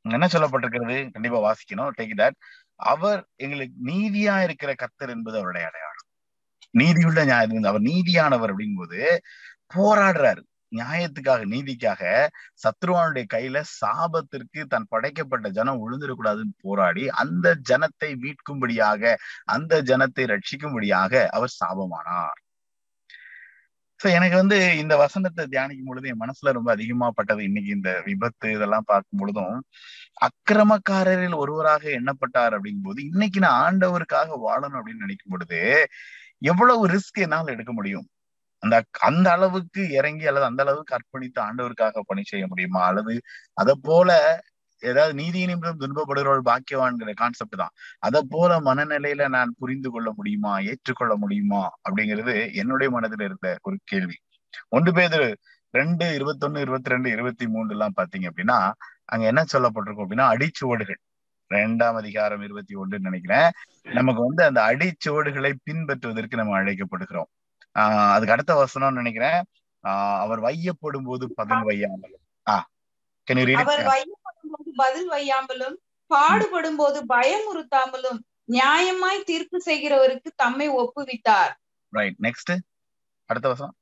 என்ன 0.00 0.26
சொல்லப்பட்டிருக்கிறது? 0.26 1.12
கண்டிப்பா 1.12 1.38
வாசிக்கணும். 1.38 1.90
டேக் 1.98 2.16
தட் 2.16 2.38
அவர் 2.74 3.28
எங்களுக்கு 3.36 3.74
நீதியா 3.84 4.42
இருக்கிற 4.42 4.72
கத்தர் 4.72 5.14
என்பது 5.16 5.36
அவருடைய 5.36 5.66
அடையாளம். 5.66 6.08
நீதியுள்ள 6.74 7.20
நியாயம் 7.24 7.70
அவர் 7.70 7.88
நீதியானவர் 7.90 8.52
அப்படிங்கும்போது 8.52 9.00
போராடுறாரு. 9.74 10.42
நியாயத்துக்காக 10.72 11.42
நீதிக்காக 11.54 12.02
சத்ருவானுடைய 12.64 13.24
கையில 13.34 13.58
சாபத்திற்கு 13.80 14.60
தன் 14.74 14.88
படைக்கப்பட்ட 14.88 15.48
ஜனம் 15.58 15.80
விழுந்துடக்கூடாதுன்னு 15.82 16.54
போராடி 16.62 17.04
அந்த 17.22 17.56
ஜனத்தை 17.70 18.10
மீட்கும்படியாக 18.24 19.14
அந்த 19.54 19.82
ஜனத்தை 19.90 20.26
ரட்சிக்கும்படியாக 20.34 21.12
அவர் 21.38 21.58
சாபமானார். 21.60 22.38
சோ 24.00 24.06
எனக்கு 24.18 24.36
வந்து 24.36 24.58
இந்த 24.82 24.94
வசனத்தை 24.96 25.42
தியானிக்கும் 25.46 25.88
பொழுது 25.88 26.10
என் 26.12 26.22
மனசுல 26.22 26.52
ரொம்ப 26.58 26.70
அதிகமா 26.76 27.06
பட்டது 27.18 27.42
இன்னைக்கு 27.48 27.70
இந்த 27.78 27.90
விபத்து 28.06 28.48
இதெல்லாம் 28.56 28.86
பார்க்கும் 28.86 29.20
பொழுதும் 29.22 29.56
அக்கிரமக்காரரில் 30.26 31.36
ஒருவராக 31.42 31.84
எண்ணப்பட்டார் 31.98 32.54
அப்படிங்கும் 32.56 32.88
போது 32.88 33.00
இன்னைக்கு 33.10 33.40
நான் 33.46 33.58
ஆண்டவருக்காக 33.66 34.38
வாழணும் 34.46 34.78
அப்படின்னு 34.80 35.04
நினைக்கும் 35.06 35.34
பொழுது 35.34 35.60
எவ்வளவு 36.42 36.82
ரிஸ்க் 36.88 37.20
என்னால் 37.26 37.52
எடுக்க 37.54 37.72
முடியும்? 37.72 38.06
அந்த 38.62 38.76
அந்த 39.00 39.26
அளவுக்கு 39.30 39.82
இறங்கி 39.98 40.26
அல்லது 40.26 40.46
அந்த 40.46 40.62
அளவுக்கு 40.64 40.96
அர்ப்பணித்து 40.98 41.40
ஆண்டவருக்காக 41.48 42.00
பணி 42.06 42.22
செய்ய 42.24 42.44
முடியுமா? 42.46 42.82
அல்லது 42.90 43.14
அதை 43.54 43.74
போல 43.82 44.10
ஏதாவது 44.82 45.14
நீதி 45.14 45.40
நிமிடம் 45.46 45.80
துன்பப்படுகிறவள் 45.80 46.44
பாக்கியவான்கிற 46.50 47.10
கான்செப்ட் 47.12 47.56
தான். 47.56 47.74
அதை 47.98 48.20
போல 48.28 48.60
மனநிலையில 48.60 49.28
நான் 49.28 49.54
புரிந்து 49.58 49.90
கொள்ள 49.90 50.08
முடியுமா? 50.16 50.52
ஏற்றுக்கொள்ள 50.70 51.14
முடியுமா? 51.16 51.62
அப்படிங்கிறது 51.84 52.34
என்னுடைய 52.54 52.90
மனதில் 52.96 53.24
இருந்த 53.28 53.48
ஒரு 53.62 53.78
கேள்வி. 53.84 54.16
ஒன்று 54.68 54.92
பேர் 54.92 55.20
ரெண்டு 55.74 56.06
இருபத்தொன்னு 56.18 56.60
இருபத்தி 56.60 56.90
ரெண்டு 56.90 57.08
இருபத்தி 57.10 57.46
மூணு 57.46 57.70
எல்லாம் 57.70 57.96
பாத்தீங்க 57.96 58.26
அப்படின்னா 58.30 58.58
அங்க 59.04 59.24
என்ன 59.26 59.42
சொல்லப்பட்டிருக்கும் 59.52 60.06
அப்படின்னா 60.06 60.26
அடிச்சுவடுகள். 60.34 61.00
ரெண்டாம் 61.54 61.94
அதிகாரம் 61.94 62.42
இருபத்தி 62.42 62.74
ஒன்று 62.74 62.98
நினைக்கிறேன். 62.98 63.50
நமக்கு 63.82 64.26
வந்து 64.26 64.44
அந்த 64.44 64.62
அடிச்சுவடுகளை 64.62 65.52
பின்பற்றுவதற்கு 65.70 66.36
நம்ம 66.36 66.62
அழைக்கப்படுகிறோம். 66.62 67.30
ஆஹ் 67.78 68.12
அதுக்கு 68.12 68.32
அடுத்த 68.32 68.54
வசனம் 68.54 68.94
நினைக்கிறேன். 68.94 69.42
ஆஹ் 69.82 70.18
அவர் 70.18 70.40
வையப்படும் 70.40 71.04
போது 71.04 71.34
பதன் 71.36 71.62
வையாமல் 71.62 72.16
ஆஹ் 72.50 73.54
அவர் 73.54 73.80
வையப்படும் 73.80 74.50
போது 74.52 74.72
பதில் 74.76 75.10
வையாமலும் 75.10 75.74
பாடுபடும் 76.06 76.76
போது 76.76 77.04
பயமுறுத்தாமலும் 77.08 78.18
நியாயமாய் 78.48 79.24
தீர்ப்பு 79.24 79.62
செய்கிறவருக்கு 79.66 80.26
தம்மை 80.36 80.70
ஒப்புவித்தார். 80.70 81.52
ரைட் 81.88 82.16
நெக்ஸ்ட் 82.22 82.58
அடுத்த 83.24 83.48
வசனம். 83.48 83.74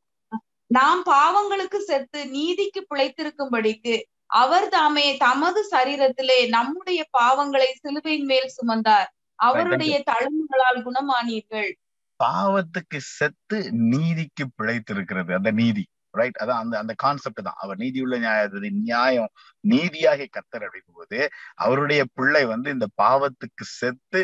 நாம் 0.67 1.03
பாவங்களுக்கு 1.05 1.77
செத்து 1.77 2.29
நீதிக்கு 2.29 2.87
பிழைத்திருக்கும்படிக்கு 2.95 4.03
அவர் 4.29 4.69
தாமே 4.69 5.17
தமது 5.17 5.69
சரீரத்திலே 5.71 6.49
நம்முடைய 6.49 7.09
பாவங்களை 7.19 7.65
சிலுவையின் 7.73 8.25
மேல் 8.25 8.53
சுமந்தார். 8.63 9.07
அவருடைய 9.35 10.03
தழும்புகளால் 10.11 10.83
குணமானீர்கள். 10.83 11.71
பாவத்துக்கு 12.25 12.99
செத்து 12.99 13.73
நீதிக்கு 13.73 14.47
பிழைத்திருக்கிறது 14.63 15.35
அந்த 15.35 15.51
நீதி. 15.51 15.87
ரைட் 16.21 16.41
அதான் 16.43 16.63
அந்த 16.63 16.75
அந்த 16.83 16.95
கான்செப்ட் 17.05 17.43
தான். 17.49 17.59
அவர் 17.65 17.81
நீதியுள்ள 17.83 18.17
நியாயத்தை 18.25 18.71
நியாயம் 18.83 19.31
நீதியாக 19.65 20.29
கத்தர் 20.37 20.67
அப்படிங்கும் 20.67 20.99
போது 21.01 21.19
அவருடைய 21.65 22.03
பிள்ளை 22.19 22.43
வந்து 22.53 22.69
இந்த 22.77 22.89
பாவத்துக்கு 23.03 23.65
செத்து 23.81 24.21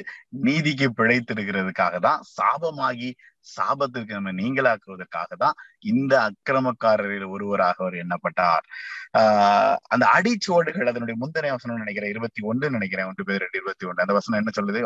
நீதிக்கு 0.46 0.88
பிழைத்திருக்கிறதுக்காக 1.00 1.98
தான் 2.08 2.20
சாபமாகி 2.36 3.10
சாபத்திற்கு 3.46 4.16
நம்ம 4.16 4.32
நீங்களாக்குவதற்காக 4.40 5.30
தான் 5.36 5.56
இந்த 5.92 6.12
அக்கிரமக்காரரில் 6.28 7.26
ஒருவராக 7.34 7.76
அவர் 7.84 7.96
எண்ணப்பட்டார். 8.02 8.64
ஆஹ் 9.20 9.76
அந்த 9.94 10.04
அடிச்சுவடுகள் 10.16 10.90
அதனுடைய 10.92 11.16
முந்தனை 11.22 11.50
வசனம் 11.56 11.82
நினைக்கிறேன் 11.82 12.12
இருபத்தி 12.14 12.42
ஒன்று 12.50 12.74
நினைக்கிறேன் 12.76 13.08
ஒன்று 13.10 13.28
பேர் 13.30 13.42
ரெண்டு 13.44 13.60
இருபத்தி 13.60 13.86
ஒன்று. 13.90 14.04
அந்த 14.04 14.16
வசனம் 14.18 14.40
என்ன 14.42 14.54
சொல்லுது? 14.58 14.82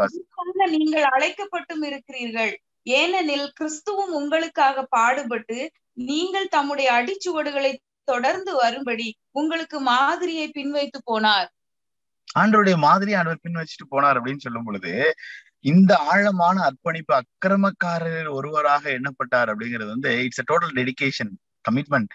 நீங்கள் 0.77 1.07
அழைக்கப்பட்டும் 1.15 1.85
இருக்கிறீர்கள். 1.91 2.53
ஏனெனில் 2.99 3.49
கிறிஸ்துவும் 3.59 4.13
உங்களுக்காக 4.21 4.85
பாடுபட்டு 4.97 5.59
நீங்கள் 5.99 6.49
தம்முடைய 6.49 6.89
அடிச்சுவடுகளை 6.93 7.73
தொடர்ந்து 8.09 8.53
வரும்படி 8.55 9.07
உங்களுக்கு 9.33 9.79
மாதிரியை 9.83 10.47
பின்வைத்து 10.49 10.99
போனார். 11.11 11.49
ஆண்டருடைய 12.39 12.77
மாதிரி 12.79 13.11
ஆண்டவர் 13.15 13.43
பின் 13.43 13.59
வச்சுட்டு 13.59 13.87
போனார் 13.91 14.19
அப்படின்னு 14.19 14.45
சொல்லும் 14.47 14.65
பொழுது 14.65 14.93
இந்த 15.65 15.93
ஆழமான 16.11 16.57
அர்ப்பணிப்பு 16.63 17.13
அக்கிரமக்காரரில் 17.15 18.31
ஒருவராக 18.31 18.85
எண்ணப்பட்டார் 18.91 19.51
அப்படிங்கிறது 19.53 19.91
வந்து 19.91 20.11
it's 20.25 20.43
a 20.43 20.47
total 20.51 20.75
dedication 20.79 21.33
commitment 21.65 22.13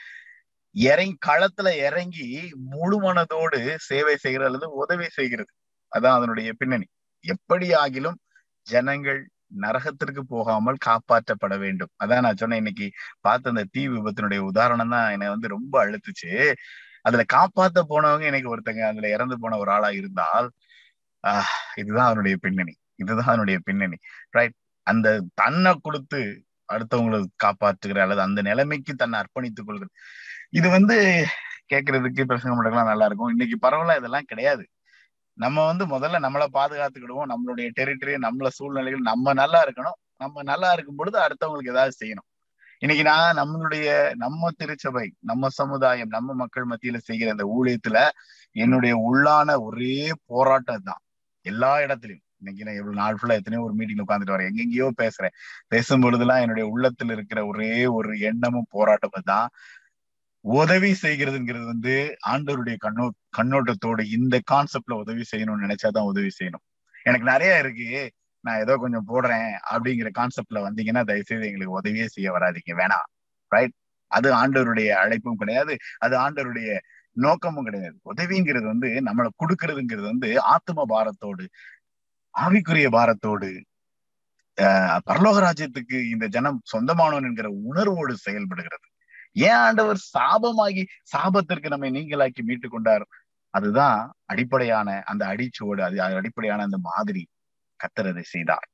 இறங்கி 0.75 1.17
களத்துல 1.27 1.69
இறங்கி 1.87 2.27
முழு 2.71 2.97
மனதோடு 3.01 3.59
சேவை 3.89 4.15
செய்கிறது 4.15 4.49
அல்லது 4.49 4.67
உதவி 4.83 5.07
செய்கிறது. 5.09 5.51
அதான் 5.91 6.17
அதனுடைய 6.19 6.49
பின்னணி. 6.61 6.87
எப்படி 7.25 7.67
ஆகிலும் 7.83 8.17
ஜனங்கள் 8.67 9.19
நரகத்திற்கு 9.62 10.22
போகாமல் 10.27 10.77
காப்பாற்றப்பட 10.86 11.57
வேண்டும். 11.60 11.91
அதான் 12.03 12.19
நான் 12.19 12.36
சொன்னேன் 12.36 12.57
இன்னைக்கு 12.57 12.88
பார்த்த 13.22 13.50
அந்த 13.50 13.63
தீ 13.72 13.83
விபத்தினுடைய 13.89 14.38
உதாரணம் 14.51 14.89
தான் 14.89 15.12
என்னை 15.12 15.27
வந்து 15.27 15.48
ரொம்ப 15.48 15.74
அழுத்துச்சு. 15.86 16.31
அதுல 17.01 17.24
காப்பாத்த 17.33 17.79
போனவங்க 17.89 18.24
எனக்கு 18.24 18.51
ஒருத்தங்க 18.55 18.81
அதுல 18.81 19.10
இறந்து 19.10 19.39
போன 19.39 19.57
ஒரு 19.57 19.72
ஆளா 19.72 19.89
இருந்தால் 19.91 20.48
ஆஹ் 21.24 21.51
இதுதான் 21.75 22.05
அவனுடைய 22.05 22.38
பின்னணி. 22.41 22.74
இதுதான் 22.95 23.25
அவனுடைய 23.25 23.60
பின்னணி. 23.63 23.98
ரைட் 24.29 24.55
அந்த 24.88 25.22
தன்னை 25.36 25.74
கொடுத்து 25.81 26.19
அடுத்தவங்களை 26.69 27.19
காப்பாற்றுகிற 27.43 28.00
அல்லது 28.00 28.22
அந்த 28.22 28.41
நிலைமைக்கு 28.41 28.93
தன்னை 28.95 29.17
அர்ப்பணித்துக் 29.19 29.67
கொள்கிறது 29.67 29.93
இது 30.51 30.69
வந்து 30.69 30.95
கேட்கறதுக்கு 31.74 32.24
பிரசங்கம் 32.24 32.57
பண்ணலாம் 32.57 32.88
நல்லா 32.88 33.05
இருக்கும். 33.05 33.29
இன்னைக்கு 33.29 33.57
பரவாயில்ல 33.62 33.98
இதெல்லாம் 33.98 34.27
கிடையாது. 34.27 34.63
நம்ம 35.37 35.65
வந்து 35.65 35.85
முதல்ல 35.85 36.19
நம்மளை 36.25 36.47
பாதுகாத்துக்கிடுவோம். 36.53 37.29
நம்மளுடைய 37.33 37.67
டெரிட்டரி 37.79 38.13
நம்மள 38.27 38.47
சூழ்நிலைகள் 38.47 39.09
நம்ம 39.11 39.33
நல்லா 39.33 39.59
இருக்கணும். 39.65 39.97
நம்ம 40.17 40.43
நல்லா 40.43 40.69
இருக்கும் 40.73 40.95
பொழுது 40.95 41.17
அடுத்தவங்களுக்கு 41.19 41.73
ஏதாவது 41.75 41.93
செய்யணும். 42.01 42.27
இன்னைக்கு 42.81 43.03
நான் 43.03 43.37
நம்மளுடைய 43.37 43.87
நம்ம 44.15 44.49
திருச்சபை 44.57 45.05
நம்ம 45.19 45.49
சமுதாயம் 45.49 46.09
நம்ம 46.09 46.33
மக்கள் 46.33 46.65
மத்தியில 46.65 46.97
செய்கிற 47.09 47.29
அந்த 47.31 47.45
ஊழியத்துல 47.55 47.97
என்னுடைய 48.55 48.93
உள்ளான 49.07 49.49
ஒரே 49.61 49.95
போராட்டம் 50.25 50.83
தான் 50.83 51.01
எல்லா 51.45 51.71
இடத்துலயும். 51.77 52.23
இன்னைக்கு 52.37 52.65
நான் 52.65 52.79
எவ்வளவு 52.79 52.99
நாள் 53.01 53.17
ஃபுல்லா 53.19 53.37
எத்தனையோ 53.39 53.63
ஒரு 53.63 53.73
மீட்டிங்ல 53.77 54.05
உட்காந்துட்டு 54.05 54.35
வரேன். 54.35 54.49
எங்கெங்கயோ 54.51 54.87
பேசுறேன். 55.01 55.33
பேசும் 55.67 56.03
பொழுதுலாம் 56.03 56.41
என்னுடைய 56.41 56.65
உள்ளத்துல 56.73 57.11
இருக்கிற 57.11 57.39
ஒரே 57.45 57.85
ஒரு 57.97 58.11
எண்ணமும் 58.29 58.71
போராட்டமும் 58.75 59.29
தான் 59.33 59.47
உதவி 60.45 60.91
செய்கிறதுங்கிறது 61.01 61.65
வந்து 61.65 61.93
ஆண்டவருடைய 62.27 62.75
கண்ணோ 62.85 63.05
கண்ணோட்டத்தோடு 63.38 64.03
இந்த 64.12 64.39
கான்செப்ட்ல 64.51 64.93
உதவி 64.93 65.23
செய்யணும்னு 65.35 65.65
நினைச்சாதான் 65.65 66.03
உதவி 66.03 66.31
செய்யணும். 66.39 66.63
எனக்கு 67.03 67.27
நிறைய 67.31 67.59
இருக்கு. 67.59 68.12
நான் 68.45 68.59
ஏதோ 68.59 68.77
கொஞ்சம் 68.77 69.07
போடுறேன் 69.07 69.51
அப்படிங்கிற 69.71 70.09
கான்செப்ட்ல 70.19 70.62
வந்தீங்கன்னா 70.67 71.03
தயவுசெய்து 71.03 71.45
எங்களுக்கு 71.45 71.73
உதவியே 71.73 72.07
செய்ய 72.07 72.31
வராதிங்க. 72.33 72.73
வேணாம். 72.73 73.07
ரைட் 73.51 73.75
அது 74.12 74.29
ஆண்டவருடைய 74.33 74.89
அழைப்பும் 75.03 75.39
கிடையாது. 75.39 75.77
அது 76.00 76.15
ஆண்டவருடைய 76.17 76.69
நோக்கமும் 77.17 77.63
கிடையாது. 77.63 77.97
உதவிங்கிறது 78.15 78.65
வந்து 78.65 78.89
நம்மளை 79.05 79.29
கொடுக்கறதுங்கிறது 79.41 80.07
வந்து 80.13 80.41
ஆத்ம 80.41 80.85
பாரத்தோடு 80.89 81.45
ஆவிக்குரிய 82.35 82.88
பாரத்தோடு 82.89 83.50
ஆஹ் 84.57 85.00
பரலோக 85.07 85.38
ராஜ்யத்துக்கு 85.47 85.97
இந்த 86.09 86.27
ஜனம் 86.27 86.62
சொந்தமானவன் 86.73 87.23
என்கிற 87.23 87.50
உணர்வோடு 87.63 88.13
செயல்படுகிறது. 88.17 88.88
ஏன் 89.35 89.59
ஆண்டவர் 89.65 89.99
சாபமாகி 90.17 90.83
சாபத்திற்கு 91.13 91.67
நம்மை 91.69 91.89
நீங்களாக்கி 91.91 92.41
மீட்டு 92.43 92.69
கொண்டார் 92.69 93.05
அதுதான் 93.53 93.99
அடிப்படையான 94.25 94.89
அந்த 95.05 95.23
அடிச்சுவோடு 95.33 95.81
அது 95.81 95.97
அடிப்படையான 96.19 96.63
அந்த 96.63 96.77
மாதிரி 96.81 97.23
கத்தரதை 97.79 98.23
செய்தார். 98.25 98.67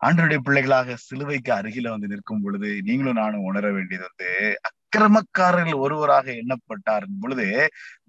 ஆண்டருடைய 0.00 0.38
பிள்ளைகளாக 0.38 0.94
சிலுவைக்கு 0.96 1.50
அருகில 1.52 1.90
வந்து 1.90 2.08
நிற்கும் 2.08 2.40
பொழுது 2.42 2.68
நீங்களும் 2.82 3.20
நானும் 3.22 3.44
உணர 3.44 3.72
வேண்டியது 3.72 4.04
வந்து 4.08 4.30
அக்கிரமக்காரர்கள் 4.68 5.82
ஒருவராக 5.84 6.26
எண்ணப்பட்டார் 6.32 7.06
பொழுது 7.20 7.46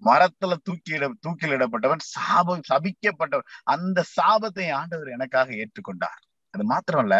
மரத்துல 0.04 0.56
தூக்கியிட 0.68 1.04
தூக்கிலிடப்பட்டவன் 1.26 2.02
சாபம் 2.14 2.64
சபிக்கப்பட்டவன். 2.72 3.48
அந்த 3.64 4.04
சாபத்தை 4.16 4.66
ஆண்டவர் 4.72 5.08
எனக்காக 5.08 5.48
ஏற்றுக்கொண்டார். 5.62 6.20
அது 6.54 6.64
மாத்திரமல்ல 6.72 7.16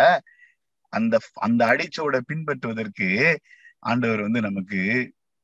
அந்த 0.99 1.15
அந்த 1.47 1.63
அடிச்சோட 1.73 2.17
பின்பற்றுவதற்கு 2.29 3.09
ஆண்டவர் 3.83 4.21
வந்து 4.27 4.41
நமக்கு 4.41 4.81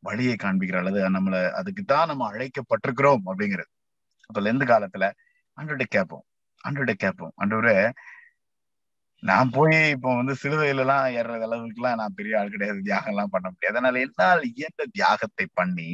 வழியை 0.02 0.36
காண்பிக்கிறார். 0.36 0.82
அல்லது 0.84 1.00
நம்மள 1.16 1.36
அதுக்கு 1.50 1.82
தான் 1.84 2.10
நம்ம 2.10 2.28
அழைக்கப்பட்டிருக்கிறோம் 2.32 3.26
அப்படிங்கிறது. 3.30 3.70
அப்ப 4.30 4.48
எந்த 4.52 4.64
காலத்துல 4.64 5.06
ஆண்டோட 5.58 5.84
கேட்போம். 5.88 6.24
ஆண்டோட 6.64 6.92
கேட்போம். 7.04 7.34
ஆண்டவரை 7.42 7.76
நான் 9.22 9.50
போய் 9.50 9.78
இப்போ 9.90 10.10
வந்து 10.16 10.34
சிறுவையில 10.42 10.82
எல்லாம் 10.84 11.06
ஏற 11.18 11.28
அளவுக்கு 11.46 11.80
எல்லாம் 11.80 11.98
நான் 12.02 12.16
பெரிய 12.18 12.38
ஆள் 12.40 12.52
கிடையாது. 12.54 12.78
தியாகம் 12.82 13.12
எல்லாம் 13.14 13.32
பண்ண 13.34 13.46
முடியாது. 13.50 13.74
அதனால 13.74 14.00
என்னால் 14.06 14.42
இயன்ற 14.52 14.84
தியாகத்தை 14.92 15.46
பண்ணி 15.52 15.90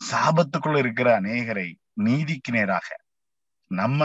சாபத்துக்குள்ள 0.00 0.78
இருக்கிற 0.78 1.08
அநேகரை 1.20 1.68
நீதிக்கு 2.06 2.52
நேராக 2.52 2.88
நம்ம 3.70 4.02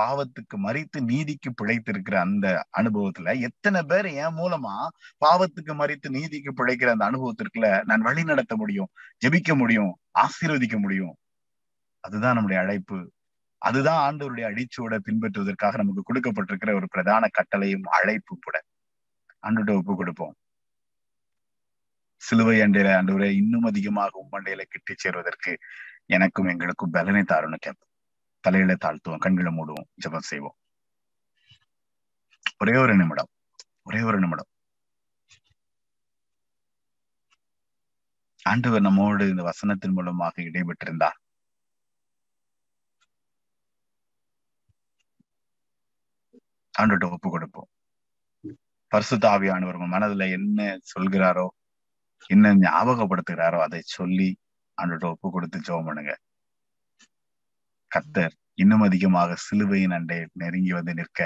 பாவத்துக்கு 0.00 0.56
மறித்து 0.56 1.00
நீதிக்கு 1.00 1.52
பிழைத்திருக்கிற 1.62 2.14
அந்த 2.14 2.66
அனுபவத்துல 2.76 3.40
எத்தனை 3.40 3.82
பேர் 3.82 4.04
என் 4.04 4.36
மூலமா 4.36 4.88
பாவத்துக்கு 5.26 5.72
மறித்து 5.72 6.08
நீதிக்கு 6.08 6.52
பிழைக்கிற 6.56 6.94
அந்த 6.96 7.10
அனுபவத்திற்குள்ள 7.10 7.84
நான் 7.84 8.00
வழி 8.00 8.24
நடத்த 8.24 8.56
முடியும் 8.56 8.88
ஜெபிக்க 9.26 9.56
முடியும் 9.56 9.96
ஆசீர்வதிக்க 10.18 10.78
முடியும்? 10.78 11.16
அதுதான் 12.00 12.32
நம்முடைய 12.32 12.62
அழைப்பு. 12.62 13.12
அதுதான் 13.58 14.00
ஆண்டவருடைய 14.04 14.46
அடிச்சோட 14.50 14.98
பின்பற்றுவதற்காக 15.04 15.74
நமக்கு 15.74 16.02
கொடுக்கப்பட்டிருக்கிற 16.02 16.74
ஒரு 16.74 16.86
பிரதான 16.88 17.28
கட்டளையும் 17.28 17.82
அழைப்பு 17.82 18.38
கூட. 18.40 18.62
ஆண்டுகிட்ட 19.42 19.76
ஒப்பு 19.76 19.96
கொடுப்போம். 19.96 20.34
சிலுவை 22.16 22.60
அண்டையில 22.60 22.90
ஆண்டவரை 22.98 23.30
இன்னும் 23.30 23.62
அதிகமாக 23.62 24.24
உம்மண்டையில 24.24 24.62
கிட்டி 24.62 24.94
சேர்வதற்கு 24.96 25.58
எனக்கும் 26.06 26.46
எங்களுக்கும் 26.46 26.90
பலனை 26.90 27.22
தாருன்னு 27.22 27.54
கேட்போம். 27.58 27.91
தலையில 28.46 28.74
தாழ்த்துவோம் 28.84 29.22
கண்களை 29.26 29.52
மூடுவோம் 29.58 29.88
ஜபம் 30.04 30.28
செய்வோம். 30.30 30.56
ஒரே 32.62 32.74
ஒரு 32.84 32.94
நிமிடம் 33.00 33.30
ஒரே 33.88 34.00
ஒரு 34.08 34.18
நிமிடம். 34.24 34.50
ஆண்டவர் 38.50 38.86
நம்மோடு 38.86 39.24
இந்த 39.32 39.42
வசனத்தின் 39.50 39.96
மூலமாக 39.96 40.34
இடைபெற்றிருந்தார். 40.48 41.18
ஆண்டுகிட்ட 46.74 47.06
ஒப்பு 47.14 47.28
கொடுப்போம். 47.30 47.68
பரிசுத்த 48.92 49.24
ஆவியானவர் 49.34 49.78
உங்க 49.78 49.88
மனதுல 49.96 50.24
என்ன 50.38 50.60
சொல்கிறாரோ 50.92 51.46
என்ன 52.34 52.54
ஞாபகப்படுத்துகிறாரோ 52.64 53.58
அதை 53.66 53.80
சொல்லி 53.98 54.28
ஆண்டுகிட்ட 54.78 55.06
ஒப்பு 55.14 55.28
கொடுத்து 55.36 55.58
ஜோம் 55.68 55.86
பண்ணுங்க. 55.88 56.12
கத்தர் 57.94 58.34
இன்னும் 58.54 58.84
அதிகமாக 58.88 59.34
சிலுவையின் 59.36 59.94
அண்டை 59.96 60.18
நெருங்கி 60.32 60.72
வந்து 60.72 60.94
நிற்க 60.94 61.20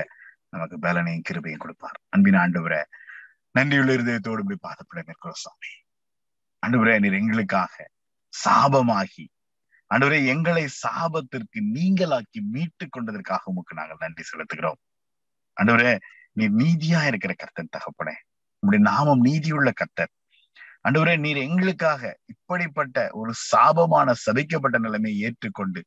நமக்கு 0.52 0.76
பலனையும் 0.78 1.26
கிருபையும் 1.28 1.62
கொடுப்பார். 1.64 1.98
அன்பின் 2.08 2.38
ஆண்டவரை 2.42 2.80
நன்றியுள்ள 3.54 3.90
இருதயத்தோடு 3.96 4.42
இப்படி 4.44 4.58
பாதப்பட 4.66 5.00
நிற்கிறோம் 5.06 5.40
சாமி. 5.44 5.72
ஆண்டவரே 6.62 6.94
நீர் 6.98 7.18
எங்களுக்காக 7.20 7.74
சாபமாகி 8.32 9.26
ஆண்டவரே 9.90 10.18
எங்களை 10.26 10.64
சாபத்திற்கு 10.82 11.58
நீங்களாக்கி 11.76 12.40
மீட்டு 12.54 12.84
கொண்டதற்காக 12.86 13.50
உமக்கு 13.52 13.74
நாங்கள் 13.74 14.00
நன்றி 14.00 14.22
செலுத்துகிறோம். 14.30 14.80
ஆண்டவரே 15.56 15.92
நீர் 16.32 16.54
நீதியா 16.56 17.00
இருக்கிற 17.06 17.32
கர்த்தன் 17.42 17.74
தகப்பனே 17.76 18.16
உங்களுடைய 18.62 18.82
நாமம் 18.90 19.20
நீதியுள்ள 19.20 19.70
கர்த்தர். 19.70 20.12
ஆண்டவரே 20.88 21.14
நீர் 21.18 21.38
எங்களுக்காக 21.48 22.02
இப்படிப்பட்ட 22.24 23.06
ஒரு 23.12 23.32
சாபமான 23.52 24.14
சதைக்கப்பட்ட 24.24 24.78
நிலைமையை 24.78 25.18
ஏற்றுக்கொண்டு 25.28 25.80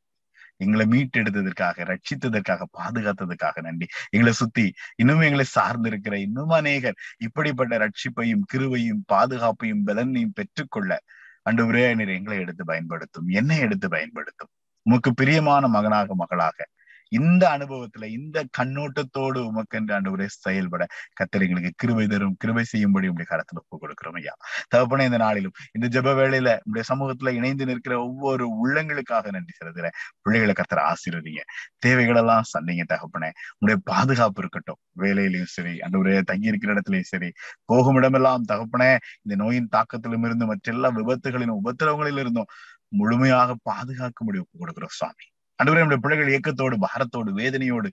எங்களை 0.60 0.86
மீட்டெடுத்ததற்காக 0.86 1.86
ரட்சித்ததற்காக 1.86 2.64
பாதுகாத்ததற்காக 2.78 3.62
நன்றி. 3.62 3.88
எங்களை 4.10 4.34
சுத்தி 4.34 4.74
இன்னும் 4.96 5.20
எங்களை 5.20 5.46
சார்ந்து 5.46 5.88
இருக்கிற 5.90 6.20
இன்னும் 6.20 6.50
அநேகர் 6.50 6.98
இப்படிப்பட்ட 7.18 7.78
ரட்சிப்பையும் 7.78 8.46
கிருவையும் 8.54 9.04
பாதுகாப்பையும் 9.14 9.84
பலனையும் 9.86 10.34
பெற்றுக்கொள்ள 10.34 11.00
அன்று 11.42 11.96
நீர் 11.96 12.10
எங்களை 12.10 12.40
எடுத்து 12.40 12.66
பயன்படுத்தும். 12.66 13.28
என்னை 13.28 13.58
எடுத்து 13.60 13.90
பயன்படுத்தும். 13.90 14.52
உமக்கு 14.82 15.14
பிரியமான 15.14 15.68
மகனாக 15.68 16.16
மகளாக 16.16 16.68
இந்த 17.12 17.44
அனுபவத்துல 17.58 18.06
இந்த 18.10 18.44
கண்ணோட்டத்தோடு 18.58 19.40
உமக்கென்று 19.50 19.94
ஆண்டவரே 19.98 20.26
செயல்பட 20.38 20.84
கத்தர் 21.20 21.46
எங்களுக்கு 21.46 21.72
கிருபை 21.76 22.08
தரும் 22.08 22.36
கிருபை 22.40 22.64
செய்யும்படி 22.64 23.08
உடைய 23.08 23.28
கரத்துல 23.32 23.62
ஒப்பு 23.64 23.78
கொடுக்கிறோம் 23.82 24.18
ஐயா. 24.22 24.34
தகப்பனே 24.76 25.06
இந்த 25.06 25.18
நாளிலும் 25.18 25.56
இந்த 25.72 25.88
ஜப 25.96 26.14
வேளையில 26.20 26.58
உடைய 26.64 26.84
சமூகத்துல 26.92 27.34
இணைந்து 27.34 27.66
நிற்கிற 27.66 28.00
ஒவ்வொரு 28.00 28.46
உள்ளங்களுக்காக 28.60 29.32
நன்றி 29.32 29.54
செலுத்துற 29.60 29.88
பிள்ளைகளை 30.22 30.54
கத்தர 30.54 30.82
ஆசீர்வதிங்க. 30.92 31.44
தேவைகளெல்லாம் 31.86 32.48
சந்திங்க 32.54 32.86
தகப்பனே. 32.94 33.32
உடைய 33.60 33.80
பாதுகாப்பு 33.84 34.42
இருக்கட்டும். 34.42 34.80
வேலையிலையும் 35.00 35.54
சரி 35.56 35.74
அண்டவரே 35.80 36.22
தங்கி 36.22 36.48
இருக்கிற 36.48 36.74
இடத்துலயும் 36.74 37.12
சரி 37.14 37.30
போகும் 37.66 37.96
இடமெல்லாம் 37.96 38.46
தகப்பனே 38.52 38.92
இந்த 39.22 39.36
நோயின் 39.36 39.70
தாக்கத்திலும் 39.76 40.26
இருந்து 40.26 40.46
மற்றெல்லா 40.54 40.92
விபத்துகளிலும் 41.00 41.60
உபத்திரவங்களில் 41.64 42.18
இருந்தும் 42.18 42.52
முழுமையாக 42.92 43.56
பாதுகாக்கும்படி 43.70 44.40
ஒப்பு 44.40 44.56
கொடுக்கிறோம் 44.60 44.96
சுவாமி. 45.00 45.26
அன்றுவரே 45.60 45.82
நம்முடைய 45.84 46.02
பிள்ளைகள் 46.04 46.32
இயக்கத்தோடு 46.34 46.76
பாரத்தோடு 46.86 47.32
வேதனையோடு 47.40 47.90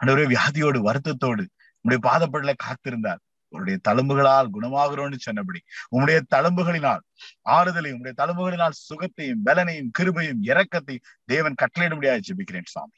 அன்றுவரே 0.00 0.26
வியாதியோடு 0.34 0.78
வருத்தத்தோடு 0.88 1.44
உடைய 1.84 2.00
பாதப்படல 2.02 2.52
காத்திருந்தார். 2.64 3.20
உங்களுடைய 3.52 3.76
தழும்புகளால் 3.88 4.48
குணமாகிறோம்னு 4.56 5.18
சொன்னபடி 5.18 5.60
உங்களுடைய 5.88 6.18
தழும்புகளினால் 6.34 7.02
ஆறுதலையும் 7.50 7.96
உங்களுடைய 7.96 8.14
தழும்புகளினால் 8.22 8.78
சுகத்தையும் 8.88 9.42
பலனையும் 9.44 9.90
கிருபையும் 9.98 10.42
இரக்கத்தையும் 10.42 11.06
தேவன் 11.24 11.58
கட்டளையிட 11.62 11.94
முடியாது 11.94 12.20
ஜெபிக்கிறேன் 12.28 12.70
சுவாமி. 12.74 12.96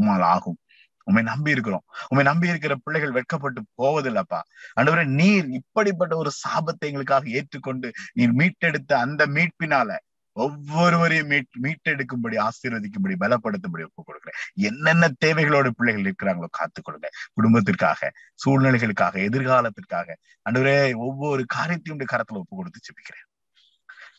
உமால் 0.00 0.24
ஆகும். 0.34 0.58
உண்மை 1.04 1.22
நம்பி 1.22 1.50
இருக்கிறோம். 1.50 1.84
உண்மை 2.08 2.24
நம்பி 2.24 2.48
இருக்கிற 2.48 2.74
பிள்ளைகள் 2.84 3.12
வெட்கப்பட்டு 3.12 3.60
போவதில்லப்பா. 3.82 4.40
அண்டவரே 4.80 5.04
நீர் 5.20 5.46
இப்படிப்பட்ட 5.58 6.16
ஒரு 6.16 6.30
சாபத்தை 6.42 6.86
எங்களுக்காக 6.90 7.28
ஏற்றுக்கொண்டு 7.28 7.90
நீர் 8.12 8.34
மீட்டெடுத்த 8.34 8.92
அந்த 9.04 9.26
மீட்பினால 9.26 9.96
ஒவ்வொருவரையும் 10.32 11.26
மீட் 11.26 11.50
மீட்டெடுக்கும்படி 11.62 12.48
ஆசீர்வதிக்கும்படி 12.48 13.14
பலப்படுத்தும்படி 13.20 13.82
ஒப்புக் 13.82 14.08
கொடுக்குறேன். 14.08 14.52
என்னென்ன 14.54 15.08
தேவைகளோட 15.24 15.68
பிள்ளைகள் 15.68 16.04
இருக்கிறாங்களோ 16.04 16.44
காத்துக் 16.50 16.84
கொடுங்க. 16.84 17.08
குடும்பத்திற்காக 17.32 18.12
சூழ்நிலைகளுக்காக 18.46 19.14
எதிர்காலத்திற்காக. 19.28 20.16
அன்றுவரே 20.50 20.94
ஒவ்வொரு 20.96 21.44
காரியத்தையும் 21.46 22.06
கரத்துல 22.12 22.34
ஒப்பு 22.34 22.56
கொடுத்து 22.56 22.80
செபிக்கிறேன் 22.80 23.30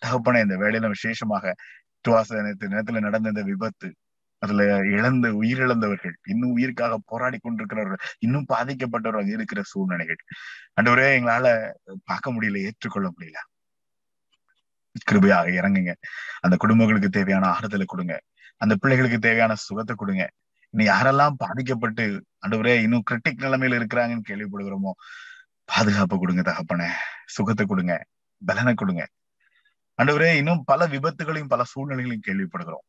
தகப்பனே 0.05 0.41
இந்த 0.41 0.57
வேலையில 0.57 0.87
விசேஷமாக 0.87 1.55
துவாச 2.01 2.35
நேரத்துல 2.35 2.99
நடந்த 2.99 3.29
இந்த 3.29 3.41
விபத்து 3.41 3.95
அதுல 4.37 4.63
இழந்த 4.77 5.27
உயிரிழந்தவர்கள் 5.29 6.13
இன்னும் 6.23 6.51
உயிருக்காக 6.51 6.99
போராடி 7.05 7.37
கொண்டிருக்கிறவர்கள் 7.37 7.99
இன்னும் 8.19 8.45
பாதிக்கப்பட்டவர்கள் 8.53 9.27
இருக்கிற 9.27 9.61
சூழ்நிலைகள். 9.65 10.15
அன்றுவரே 10.81 11.09
எங்களால 11.19 11.71
பார்க்க 12.03 12.33
முடியல 12.33 12.57
ஏற்றுக்கொள்ள 12.57 13.13
முடியல. 13.19 13.39
கிருபையாக 15.11 15.47
இறங்குங்க. 15.59 15.93
அந்த 16.39 16.55
குடும்பங்களுக்கு 16.55 17.09
தேவையான 17.09 17.47
ஆறுதலை 17.47 17.85
கொடுங்க. 17.85 18.21
அந்த 18.57 18.75
பிள்ளைகளுக்கு 18.75 19.19
தேவையான 19.19 19.55
சுகத்தை 19.55 19.95
கொடுங்க. 19.95 20.29
இனி 20.69 20.87
யாரெல்லாம் 20.87 21.33
பாதிக்கப்பட்டு 21.37 22.25
அண்டவரே 22.47 22.81
இன்னும் 22.81 23.03
கிரிட்டிக் 23.11 23.43
நிலைமையில 23.43 23.79
இருக்கிறாங்கன்னு 23.79 24.27
கேள்விப்படுகிறோமோ 24.29 24.91
பாதுகாப்பு 25.65 26.17
கொடுங்க 26.17 26.41
தகப்பன. 26.41 26.91
சுகத்தை 27.25 27.65
கொடுங்க. 27.65 28.05
பலனை 28.45 28.73
கொடுங்க. 28.73 29.07
அண்டவரே 30.01 30.35
இன்னும் 30.35 30.63
பல 30.65 30.87
விபத்துகளையும் 30.87 31.47
பல 31.47 31.63
சூழ்நிலைகளையும் 31.63 32.25
கேள்விப்படுகிறோம். 32.27 32.85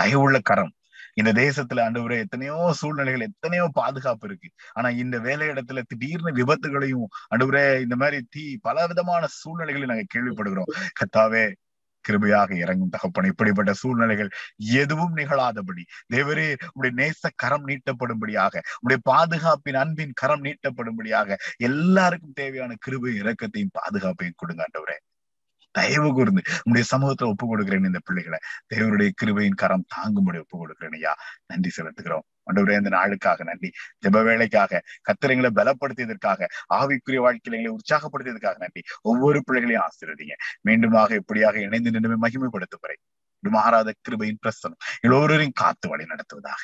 தயவுள்ள 0.00 0.38
கரம். 0.42 0.72
இந்த 1.14 1.30
தேசத்துல 1.32 1.84
ஆண்டவரே 1.86 2.18
எத்தனையோ 2.18 2.56
சூழ்நிலைகள் 2.80 3.26
எத்தனையோ 3.28 3.64
பாதுகாப்பு 3.72 4.26
இருக்கு. 4.28 4.50
ஆனா 4.72 4.88
இந்த 5.02 5.18
வேலை 5.18 5.48
இடத்துல 5.48 5.82
திடீர்னு 5.86 6.32
விபத்துகளையும் 6.40 7.08
ஆண்டவரே 7.34 7.64
இந்த 7.80 7.96
மாதிரி 7.96 8.20
தீ 8.30 8.44
பல 8.68 8.86
விதமான 8.86 9.26
சூழ்நிலைகளையும் 9.40 9.94
நாங்க 9.94 10.08
கேள்விப்படுகிறோம். 10.16 10.72
கத்தாவே 11.00 11.44
கிருபையாக 12.04 12.50
இறங்கும் 12.56 12.88
தகப்பன். 12.88 13.24
இப்படிப்பட்ட 13.24 13.72
சூழ்நிலைகள் 13.72 14.30
எதுவும் 14.56 15.14
நிகழாதபடி 15.16 15.82
தேவரே 16.14 16.46
உடைய 16.72 16.92
நேச 17.00 17.30
கரம் 17.36 17.66
நீட்டப்படும்படியாக 17.68 18.54
உடைய 18.80 19.00
பாதுகாப்பின் 19.10 19.78
அன்பின் 19.82 20.18
கரம் 20.22 20.44
நீட்டப்படும்படியாக 20.44 21.36
எல்லாருக்கும் 21.70 22.36
தேவையான 22.42 22.76
கிருபையும் 22.86 23.22
இறக்கத்தையும் 23.22 23.74
பாதுகாப்பையும் 23.80 24.38
கொடுங்க 24.42 24.66
ஆண்டவரே. 24.68 24.98
தயவு 25.72 26.12
கூர்ந்து 26.12 26.42
உங்களுடைய 26.48 26.82
சமூகத்தை 26.82 27.28
ஒப்பு 27.28 27.46
கொடுக்கிறேன் 27.46 27.84
இந்த 27.84 28.00
பிள்ளைகளை. 28.04 28.38
தேவருடைய 28.74 29.10
கிருபையின் 29.22 29.54
கரம் 29.54 29.84
தாங்கும்படி 29.96 30.38
ஒப்பு 30.38 30.58
கொடுக்கிறேன் 30.58 30.92
ஐயா. 30.92 31.14
நன்றி 31.46 31.70
செலுத்துகிறோம். 31.76 32.26
ஆண்டவரே 32.50 32.76
இந்த 32.76 32.90
நாளுக்காக 32.90 33.44
நன்றி. 33.44 33.70
ஜெப 34.06 34.24
வேலைக்காக 34.24 34.82
கத்திரங்களை 35.02 35.50
பலப்படுத்தியதற்காக 35.54 36.46
ஆவிக்குரிய 36.74 37.20
வாழ்க்கையில 37.20 37.56
எங்களை 37.58 37.76
உற்சாகப்படுத்தியதற்காக 37.76 38.56
நன்றி. 38.58 38.82
ஒவ்வொரு 39.02 39.42
பிள்ளைகளையும் 39.44 39.88
ஆசீர்வதிங்க. 39.88 40.34
மீண்டுமாக 40.68 41.14
இப்படியாக 41.14 41.60
இணைந்து 41.60 41.90
நின்று 41.90 42.18
மகிமைப்படுத்துவரை 42.18 42.96
மாறாத 43.50 43.94
கிருபையின் 44.08 44.38
பிரசனம் 44.46 44.78
எல்லோரையும் 45.00 45.50
காத்து 45.54 45.88
வழி 45.88 46.04
நடத்துவதாக. 46.04 46.60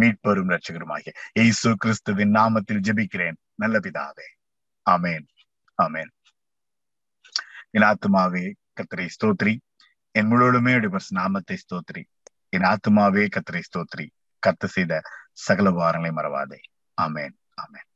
மீட்பெரும் 0.00 0.48
ரட்சகருமாகிய 0.48 1.12
இயேசு 1.32 1.76
கிறிஸ்துவின் 1.76 2.32
நாமத்தில் 2.32 2.80
ஜெபிக்கிறேன். 2.82 3.36
நல்ல 3.54 3.78
பிதாவே. 3.78 4.28
ஆமேன். 4.90 5.26
ஆமேன். 5.82 6.10
என் 7.74 7.82
ஆத்மாவே 7.82 8.52
கத்திரை 8.72 9.08
ஸ்தோத்ரி. 9.16 9.58
என் 10.10 10.26
முழுவதுமே 10.26 10.74
நாமத்தை 11.08 11.56
ஸ்தோத்ரி. 11.56 12.04
என் 12.48 12.60
ஆத்மாவே 12.60 13.28
கத்திரை 13.28 13.62
ஸ்தோத்ரி. 13.68 14.08
கத்து 14.46 14.64
செய்த 14.64 15.02
சகல 15.32 15.70
வாரங்களை 15.70 16.10
மறவாதே. 16.12 16.58
ஆமேன். 17.02 17.32
ஆமேன். 17.62 17.93